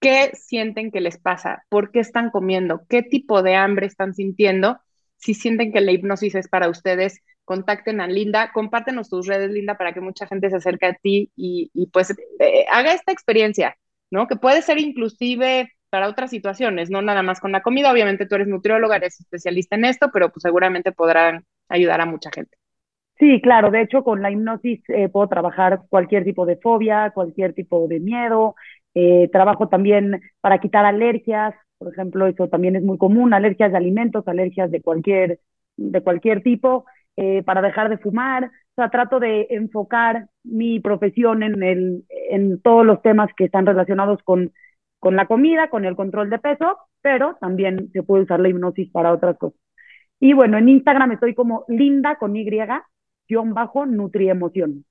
[0.00, 4.80] qué sienten que les pasa, por qué están comiendo, qué tipo de hambre están sintiendo.
[5.16, 9.76] Si sienten que la hipnosis es para ustedes, contacten a Linda, compártenos tus redes, Linda,
[9.76, 13.76] para que mucha gente se acerque a ti y, pues eh, haga esta experiencia,
[14.10, 14.26] ¿no?
[14.28, 17.92] Que puede ser inclusive para otras situaciones, no nada más con la comida.
[17.92, 22.30] Obviamente tú eres nutrióloga, eres especialista en esto, pero pues seguramente podrán ayudar a mucha
[22.32, 22.56] gente.
[23.18, 23.70] Sí, claro.
[23.70, 28.00] De hecho, con la hipnosis eh, puedo trabajar cualquier tipo de fobia, cualquier tipo de
[28.00, 28.54] miedo.
[28.94, 33.76] Eh, trabajo también para quitar alergias, por ejemplo, eso también es muy común, alergias de
[33.78, 35.40] alimentos, alergias de cualquier,
[35.76, 36.86] de cualquier tipo.
[37.16, 38.44] Eh, para dejar de fumar.
[38.44, 43.66] O sea, trato de enfocar mi profesión en, el, en todos los temas que están
[43.66, 44.52] relacionados con,
[45.00, 48.90] con la comida, con el control de peso, pero también se puede usar la hipnosis
[48.90, 49.58] para otras cosas.
[50.20, 52.48] Y bueno, en Instagram estoy como Linda con Y,
[53.28, 54.84] guion bajo Nutriemoción.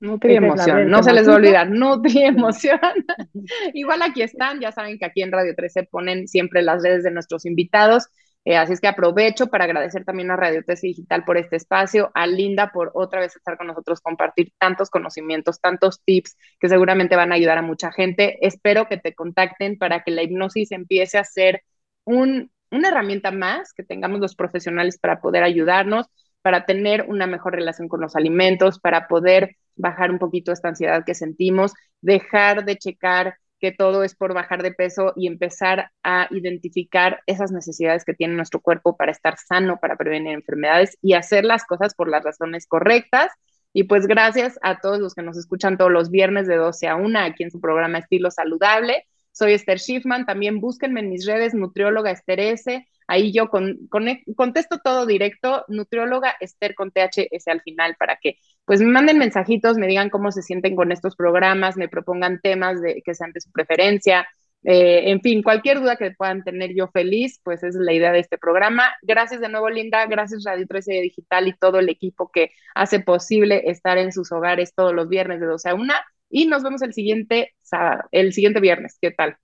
[0.00, 2.78] Nutri emoción, no se les va a olvidar, Nutri emoción.
[3.74, 7.10] Igual aquí están, ya saben que aquí en Radio 13 ponen siempre las redes de
[7.10, 8.06] nuestros invitados,
[8.48, 12.10] eh, así es que aprovecho para agradecer también a Radio 13 Digital por este espacio,
[12.14, 17.14] a Linda por otra vez estar con nosotros, compartir tantos conocimientos, tantos tips que seguramente
[17.14, 18.38] van a ayudar a mucha gente.
[18.40, 21.62] Espero que te contacten para que la hipnosis empiece a ser
[22.04, 26.06] un, una herramienta más que tengamos los profesionales para poder ayudarnos,
[26.40, 31.04] para tener una mejor relación con los alimentos, para poder bajar un poquito esta ansiedad
[31.04, 36.28] que sentimos, dejar de checar que todo es por bajar de peso y empezar a
[36.30, 41.44] identificar esas necesidades que tiene nuestro cuerpo para estar sano, para prevenir enfermedades y hacer
[41.44, 43.32] las cosas por las razones correctas.
[43.72, 46.96] Y pues gracias a todos los que nos escuchan todos los viernes de 12 a
[46.96, 49.04] 1 aquí en su programa Estilo Saludable.
[49.32, 52.86] Soy Esther Schiffman, también búsquenme en mis redes, nutrióloga Esther S.
[53.08, 53.88] Ahí yo con,
[54.36, 58.36] contesto todo directo, nutrióloga Esther con THS al final para que
[58.66, 62.82] pues me manden mensajitos, me digan cómo se sienten con estos programas, me propongan temas
[62.82, 64.28] de, que sean de su preferencia.
[64.62, 68.18] Eh, en fin, cualquier duda que puedan tener yo feliz, pues es la idea de
[68.18, 68.84] este programa.
[69.00, 70.04] Gracias de nuevo, Linda.
[70.06, 74.74] Gracias Radio 13 Digital y todo el equipo que hace posible estar en sus hogares
[74.74, 75.94] todos los viernes de 12 a 1.
[76.28, 78.98] Y nos vemos el siguiente sábado, el siguiente viernes.
[79.00, 79.38] ¿Qué tal?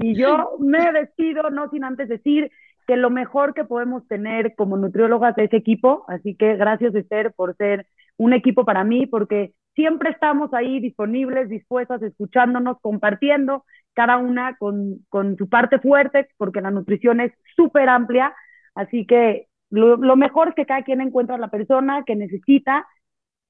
[0.00, 2.50] Y yo me despido, no sin antes decir
[2.86, 7.56] que lo mejor que podemos tener como nutriólogas es equipo, así que gracias Esther por
[7.56, 13.64] ser un equipo para mí, porque siempre estamos ahí disponibles, dispuestas, escuchándonos, compartiendo,
[13.94, 18.34] cada una con, con su parte fuerte, porque la nutrición es súper amplia,
[18.74, 22.86] así que lo, lo, mejor es que cada quien encuentra la persona que necesita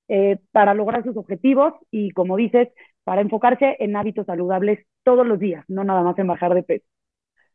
[0.08, 2.68] eh, para lograr sus objetivos y, como dices,
[3.04, 6.86] para enfocarse en hábitos saludables todos los días, no nada más en bajar de peso.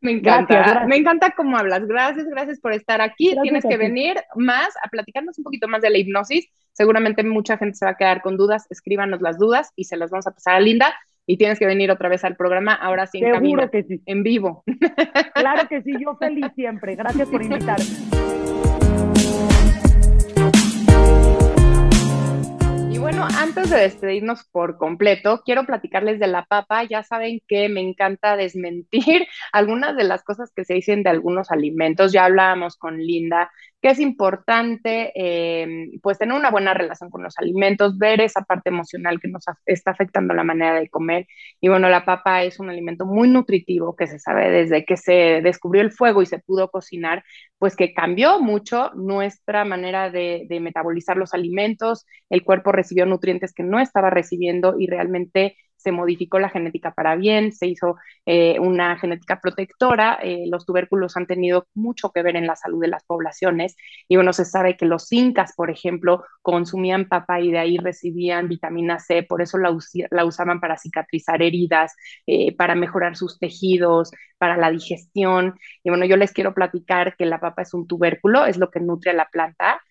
[0.01, 1.85] Me encanta, me encanta cómo hablas.
[1.85, 3.35] Gracias, gracias por estar aquí.
[3.41, 6.47] Tienes que venir más a platicarnos un poquito más de la hipnosis.
[6.73, 8.65] Seguramente mucha gente se va a quedar con dudas.
[8.71, 10.93] Escríbanos las dudas y se las vamos a pasar a Linda.
[11.27, 14.01] Y tienes que venir otra vez al programa, ahora sí en Seguro que sí.
[14.05, 14.63] en vivo.
[15.35, 16.95] Claro que sí, yo feliz siempre.
[16.95, 18.40] Gracias por invitarme.
[23.24, 26.84] Antes de despedirnos por completo, quiero platicarles de la papa.
[26.84, 31.51] Ya saben que me encanta desmentir algunas de las cosas que se dicen de algunos
[31.51, 32.11] alimentos.
[32.11, 33.51] Ya hablábamos con Linda
[33.82, 38.69] que es importante eh, pues tener una buena relación con los alimentos, ver esa parte
[38.69, 41.27] emocional que nos está afectando la manera de comer.
[41.59, 45.41] Y bueno, la papa es un alimento muy nutritivo que se sabe desde que se
[45.43, 47.23] descubrió el fuego y se pudo cocinar,
[47.57, 53.53] pues que cambió mucho nuestra manera de, de metabolizar los alimentos, el cuerpo recibió nutrientes
[53.53, 58.59] que no estaba recibiendo y realmente se modificó la genética para bien, se hizo eh,
[58.59, 62.88] una genética protectora, eh, los tubérculos han tenido mucho que ver en la salud de
[62.88, 63.75] las poblaciones
[64.07, 68.47] y bueno, se sabe que los incas, por ejemplo, consumían papa y de ahí recibían
[68.47, 69.71] vitamina C, por eso la,
[70.25, 71.95] usaban para cicatrizar heridas,
[72.27, 75.55] eh, para mejorar sus tejidos, para la digestión.
[75.84, 78.79] Y bueno, yo les quiero platicar que la papa es un tubérculo, es lo que
[78.79, 79.82] nutre a la planta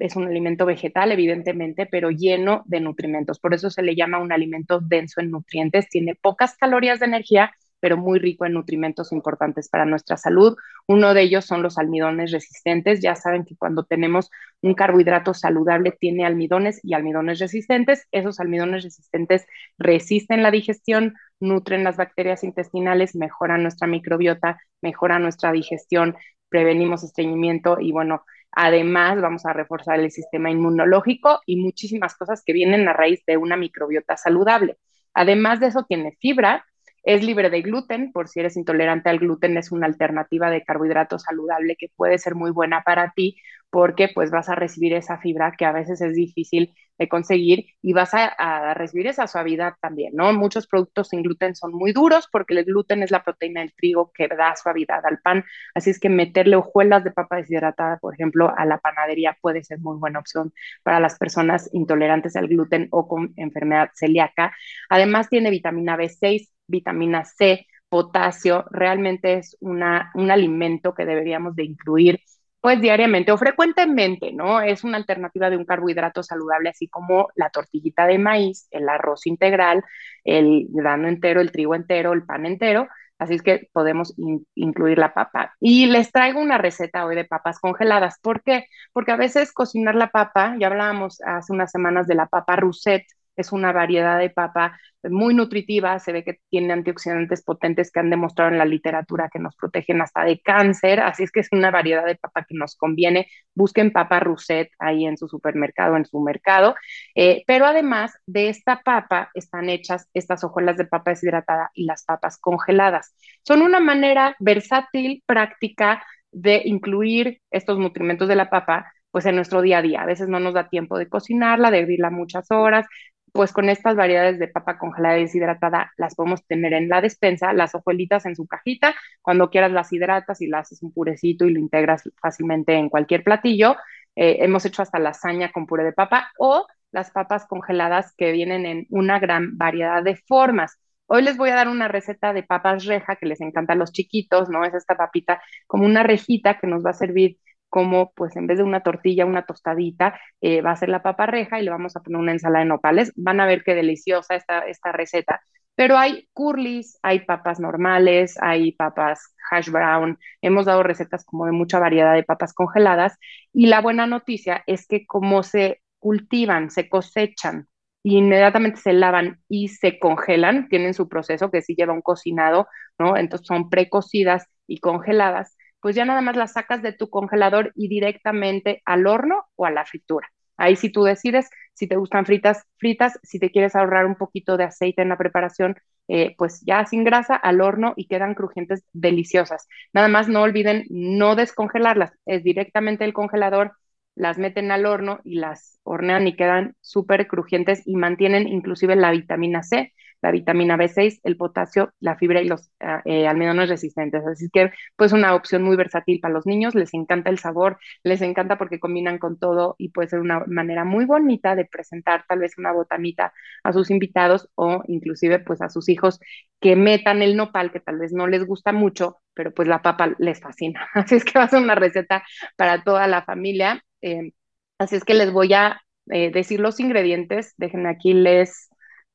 [0.00, 3.38] es un alimento vegetal, evidentemente, pero lleno de nutrimentos.
[3.38, 5.88] Por eso se le llama un alimento denso en nutrientes.
[5.88, 10.56] Tiene pocas calorías de energía, pero muy rico en nutrimentos importantes para nuestra salud.
[10.86, 13.00] Uno de ellos son los almidones resistentes.
[13.00, 14.30] Ya saben que cuando tenemos
[14.62, 18.06] un carbohidrato saludable tiene almidones y almidones resistentes.
[18.12, 19.46] Esos almidones resistentes
[19.78, 26.16] resisten la digestión, nutren las bacterias intestinales, mejoran nuestra microbiota, mejoran nuestra digestión,
[26.48, 32.52] prevenimos estreñimiento y bueno, Además, vamos a reforzar el sistema inmunológico y muchísimas cosas que
[32.52, 34.76] vienen a raíz de una microbiota saludable.
[35.14, 36.64] Además de eso, tiene fibra,
[37.02, 41.18] es libre de gluten, por si eres intolerante al gluten, es una alternativa de carbohidrato
[41.18, 43.36] saludable que puede ser muy buena para ti
[43.70, 47.94] porque pues vas a recibir esa fibra que a veces es difícil de conseguir y
[47.94, 50.32] vas a, recibir esa suavidad también, ¿no?
[50.34, 54.12] Muchos productos sin gluten son muy duros porque el gluten es la proteína del trigo
[54.12, 55.44] que da suavidad al pan,
[55.74, 59.78] así es que meterle hojuelas de papa deshidratada, por ejemplo, a la panadería puede ser
[59.80, 64.52] muy buena opción para las personas intolerantes al gluten o con enfermedad celíaca.
[64.90, 71.64] Además tiene vitamina B6, vitamina C, potasio, realmente es una, un alimento que deberíamos de
[71.64, 72.20] incluir
[72.60, 74.60] pues diariamente o frecuentemente, ¿no?
[74.60, 79.26] Es una alternativa de un carbohidrato saludable, así como la tortillita de maíz, el arroz
[79.26, 79.82] integral,
[80.24, 82.88] el grano entero, el trigo entero, el pan entero.
[83.18, 84.14] Así es que podemos
[84.54, 85.54] incluir la papa.
[85.60, 88.18] Y les traigo una receta hoy de papas congeladas.
[88.22, 88.64] ¿Por qué?
[88.92, 93.04] Porque a veces cocinar la papa, ya hablábamos hace unas semanas de la papa rousset,
[93.40, 94.78] es una variedad de papa
[95.08, 99.38] muy nutritiva, se ve que tiene antioxidantes potentes que han demostrado en la literatura que
[99.38, 102.76] nos protegen hasta de cáncer, así es que es una variedad de papa que nos
[102.76, 103.26] conviene.
[103.54, 106.74] Busquen papa Rousset ahí en su supermercado, en su mercado,
[107.14, 112.04] eh, pero además de esta papa están hechas estas hojuelas de papa deshidratada y las
[112.04, 113.14] papas congeladas.
[113.42, 119.60] Son una manera versátil, práctica de incluir estos nutrimentos de la papa pues en nuestro
[119.62, 120.02] día a día.
[120.02, 122.86] A veces no nos da tiempo de cocinarla, de hervirla muchas horas,
[123.32, 127.52] pues con estas variedades de papa congelada y deshidratada las podemos tener en la despensa,
[127.52, 131.52] las hojuelitas en su cajita, cuando quieras las hidratas y las haces un purecito y
[131.52, 133.76] lo integras fácilmente en cualquier platillo.
[134.16, 138.66] Eh, hemos hecho hasta lasaña con puré de papa o las papas congeladas que vienen
[138.66, 140.78] en una gran variedad de formas.
[141.06, 143.92] Hoy les voy a dar una receta de papas reja que les encanta a los
[143.92, 144.64] chiquitos, ¿no?
[144.64, 147.38] Es esta papita como una rejita que nos va a servir
[147.70, 151.26] como pues en vez de una tortilla, una tostadita, eh, va a ser la papa
[151.26, 153.12] reja y le vamos a poner una ensalada de nopales.
[153.16, 155.40] Van a ver qué deliciosa esta, esta receta.
[155.76, 160.18] Pero hay curlis, hay papas normales, hay papas hash brown.
[160.42, 163.16] Hemos dado recetas como de mucha variedad de papas congeladas.
[163.52, 167.68] Y la buena noticia es que como se cultivan, se cosechan,
[168.02, 172.66] inmediatamente se lavan y se congelan, tienen su proceso que sí lleva un cocinado,
[172.98, 173.16] ¿no?
[173.16, 177.88] Entonces son precocidas y congeladas pues ya nada más las sacas de tu congelador y
[177.88, 180.28] directamente al horno o a la fritura.
[180.56, 184.58] Ahí si tú decides si te gustan fritas, fritas, si te quieres ahorrar un poquito
[184.58, 185.76] de aceite en la preparación,
[186.08, 189.66] eh, pues ya sin grasa al horno y quedan crujientes deliciosas.
[189.94, 193.72] Nada más no olviden no descongelarlas, es directamente el congelador,
[194.14, 199.10] las meten al horno y las hornean y quedan súper crujientes y mantienen inclusive la
[199.12, 204.26] vitamina C la vitamina B6, el potasio, la fibra y los ah, eh, almidones resistentes.
[204.26, 206.74] Así que, pues, una opción muy versátil para los niños.
[206.74, 210.84] Les encanta el sabor, les encanta porque combinan con todo y puede ser una manera
[210.84, 213.32] muy bonita de presentar tal vez una botanita
[213.64, 216.20] a sus invitados o inclusive, pues, a sus hijos
[216.60, 220.14] que metan el nopal, que tal vez no les gusta mucho, pero pues la papa
[220.18, 220.88] les fascina.
[220.94, 222.22] Así es que va a ser una receta
[222.56, 223.82] para toda la familia.
[224.02, 224.32] Eh,
[224.78, 227.54] así es que les voy a eh, decir los ingredientes.
[227.56, 228.69] Déjenme aquí les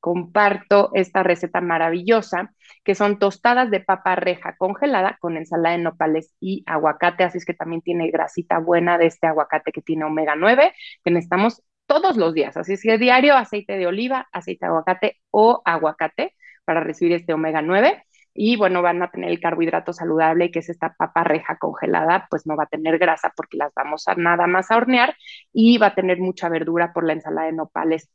[0.06, 2.54] comparto esta receta maravillosa,
[2.84, 7.46] que son tostadas de papa reja congelada con ensalada de nopales y aguacate, así es
[7.46, 12.18] que también tiene grasita buena de este aguacate que tiene omega 9, que necesitamos todos
[12.18, 16.36] los días, así es que diario aceite de oliva, aceite de aguacate o aguacate
[16.66, 18.04] para recibir este omega 9
[18.36, 22.46] y bueno, van a tener el carbohidrato saludable, que es esta papa reja congelada, pues
[22.46, 25.16] no va a tener grasa porque las vamos a nada más a hornear
[25.52, 28.12] y va a tener mucha verdura por la ensalada de nopales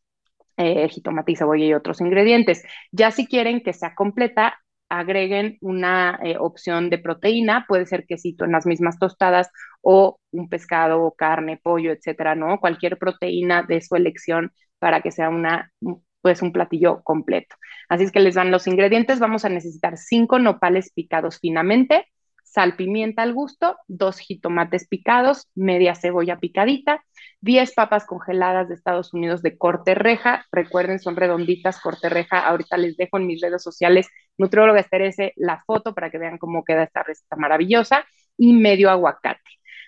[0.56, 2.62] eh, jitomate y cebolla y otros ingredientes.
[2.92, 8.44] Ya si quieren que sea completa, agreguen una eh, opción de proteína, puede ser quesito
[8.44, 9.50] en las mismas tostadas
[9.82, 12.58] o un pescado o carne, pollo, etcétera, ¿no?
[12.58, 15.70] Cualquier proteína de su elección para que sea una,
[16.22, 17.56] pues un platillo completo.
[17.88, 19.20] Así es que les dan los ingredientes.
[19.20, 22.06] Vamos a necesitar cinco nopales picados finamente,
[22.50, 27.04] sal, pimienta al gusto, dos jitomates picados, media cebolla picadita,
[27.42, 30.46] 10 papas congeladas de Estados Unidos de corte reja.
[30.50, 32.40] Recuerden, son redonditas, corte reja.
[32.40, 36.64] Ahorita les dejo en mis redes sociales Nutrióloga Esterese la foto para que vean cómo
[36.64, 38.04] queda esta receta maravillosa.
[38.36, 39.40] Y medio aguacate.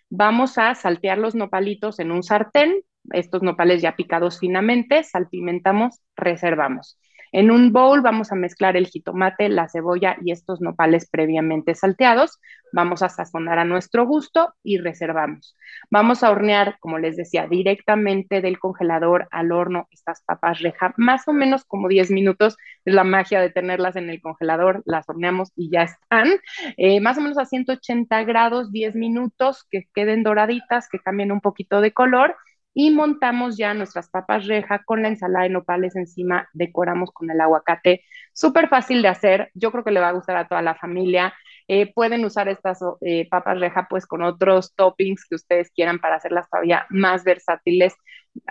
[0.09, 2.83] Vamos a saltear los nopalitos en un sartén.
[3.13, 6.99] Estos nopales ya picados finamente, salpimentamos, reservamos.
[7.33, 12.39] En un bowl vamos a mezclar el jitomate, la cebolla y estos nopales previamente salteados.
[12.75, 15.57] Vamos a sazonar a nuestro gusto y reservamos.
[15.91, 21.27] Vamos a hornear, como les decía, directamente del congelador al horno estas papas reja, más
[21.27, 22.57] o menos como 10 minutos.
[22.85, 26.29] Es la magia de tenerlas en el congelador, las horneamos y ya están.
[26.77, 31.41] Eh, más o menos a 180 grados, 10 minutos, que queden doraditas, que cambien un
[31.41, 32.37] poquito de color
[32.75, 37.41] y montamos ya nuestras papas reja con la ensalada de nopales encima, decoramos con el
[37.41, 38.03] aguacate.
[38.33, 41.35] Súper fácil de hacer, yo creo que le va a gustar a toda la familia.
[41.69, 46.17] Eh, pueden usar estas eh, papas reja pues con otros toppings que ustedes quieran para
[46.17, 47.95] hacerlas todavía más versátiles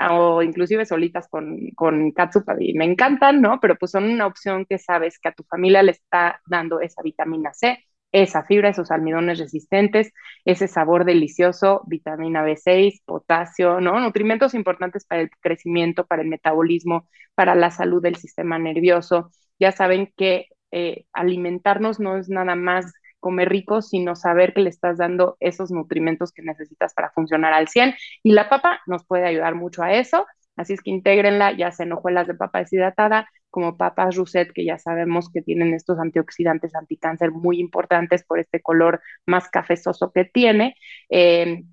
[0.09, 2.13] o inclusive solitas con, con
[2.59, 3.59] y me encantan, ¿no?
[3.59, 7.01] Pero pues son una opción que sabes que a tu familia le está dando esa
[7.01, 10.11] vitamina C esa fibra, esos almidones resistentes,
[10.45, 13.99] ese sabor delicioso, vitamina B6, potasio, ¿no?
[13.99, 19.31] Nutrimentos importantes para el crecimiento, para el metabolismo, para la salud del sistema nervioso.
[19.59, 24.69] Ya saben que eh, alimentarnos no es nada más comer rico, sino saber que le
[24.69, 27.93] estás dando esos nutrimentos que necesitas para funcionar al 100.
[28.23, 30.25] Y la papa nos puede ayudar mucho a eso.
[30.57, 34.65] Así es que intégrenla, ya sea en hojuelas de papa deshidratada, como papas Rousset, que
[34.65, 40.25] ya sabemos que tienen estos antioxidantes anticáncer muy importantes por este color más cafezoso que
[40.25, 40.75] tiene.
[41.09, 41.63] Eh,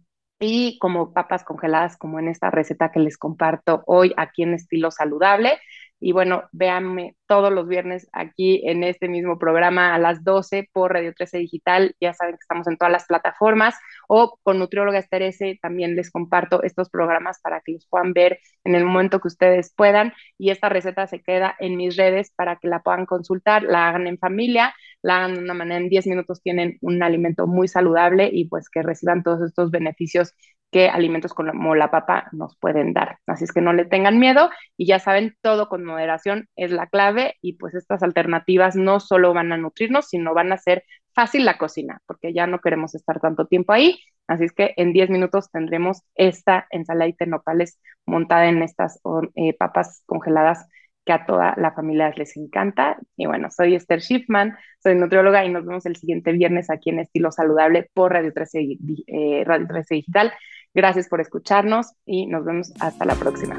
[0.41, 4.91] y como papas congeladas, como en esta receta que les comparto hoy aquí en estilo
[4.93, 5.59] saludable,
[6.01, 10.93] Y bueno, véanme todos los viernes aquí en este mismo programa a las 12 por
[10.93, 11.95] Radio 13 Digital.
[12.01, 13.75] Ya saben que estamos en todas las plataformas
[14.09, 18.75] o con Nutrióloga Esterese también les comparto estos programas para que los puedan ver en
[18.75, 20.13] el momento que ustedes puedan.
[20.39, 24.07] Y esta receta se queda en mis redes para que la puedan consultar, la hagan
[24.07, 28.31] en familia, la hagan de una manera en 10 minutos, tienen un alimento muy saludable
[28.33, 30.35] y pues que reciban todos estos beneficios
[30.71, 33.19] que alimentos como la papa nos pueden dar.
[33.27, 36.87] Así es que no le tengan miedo y ya saben, todo con moderación es la
[36.87, 41.45] clave y pues estas alternativas no solo van a nutrirnos, sino van a hacer fácil
[41.45, 43.99] la cocina, porque ya no queremos estar tanto tiempo ahí.
[44.27, 49.01] Así es que en 10 minutos tendremos esta ensalada de nopales montada en estas
[49.35, 50.67] eh, papas congeladas
[51.09, 52.99] que a toda la familia les encanta.
[53.17, 56.99] Y bueno, soy Esther Schiffman, soy nutrióloga y nos vemos el siguiente viernes aquí en
[56.99, 60.33] Estilo Saludable por Radio 13, eh, Radio 13 Digital.
[60.79, 63.59] Gracias por escucharnos y nos vemos hasta la próxima.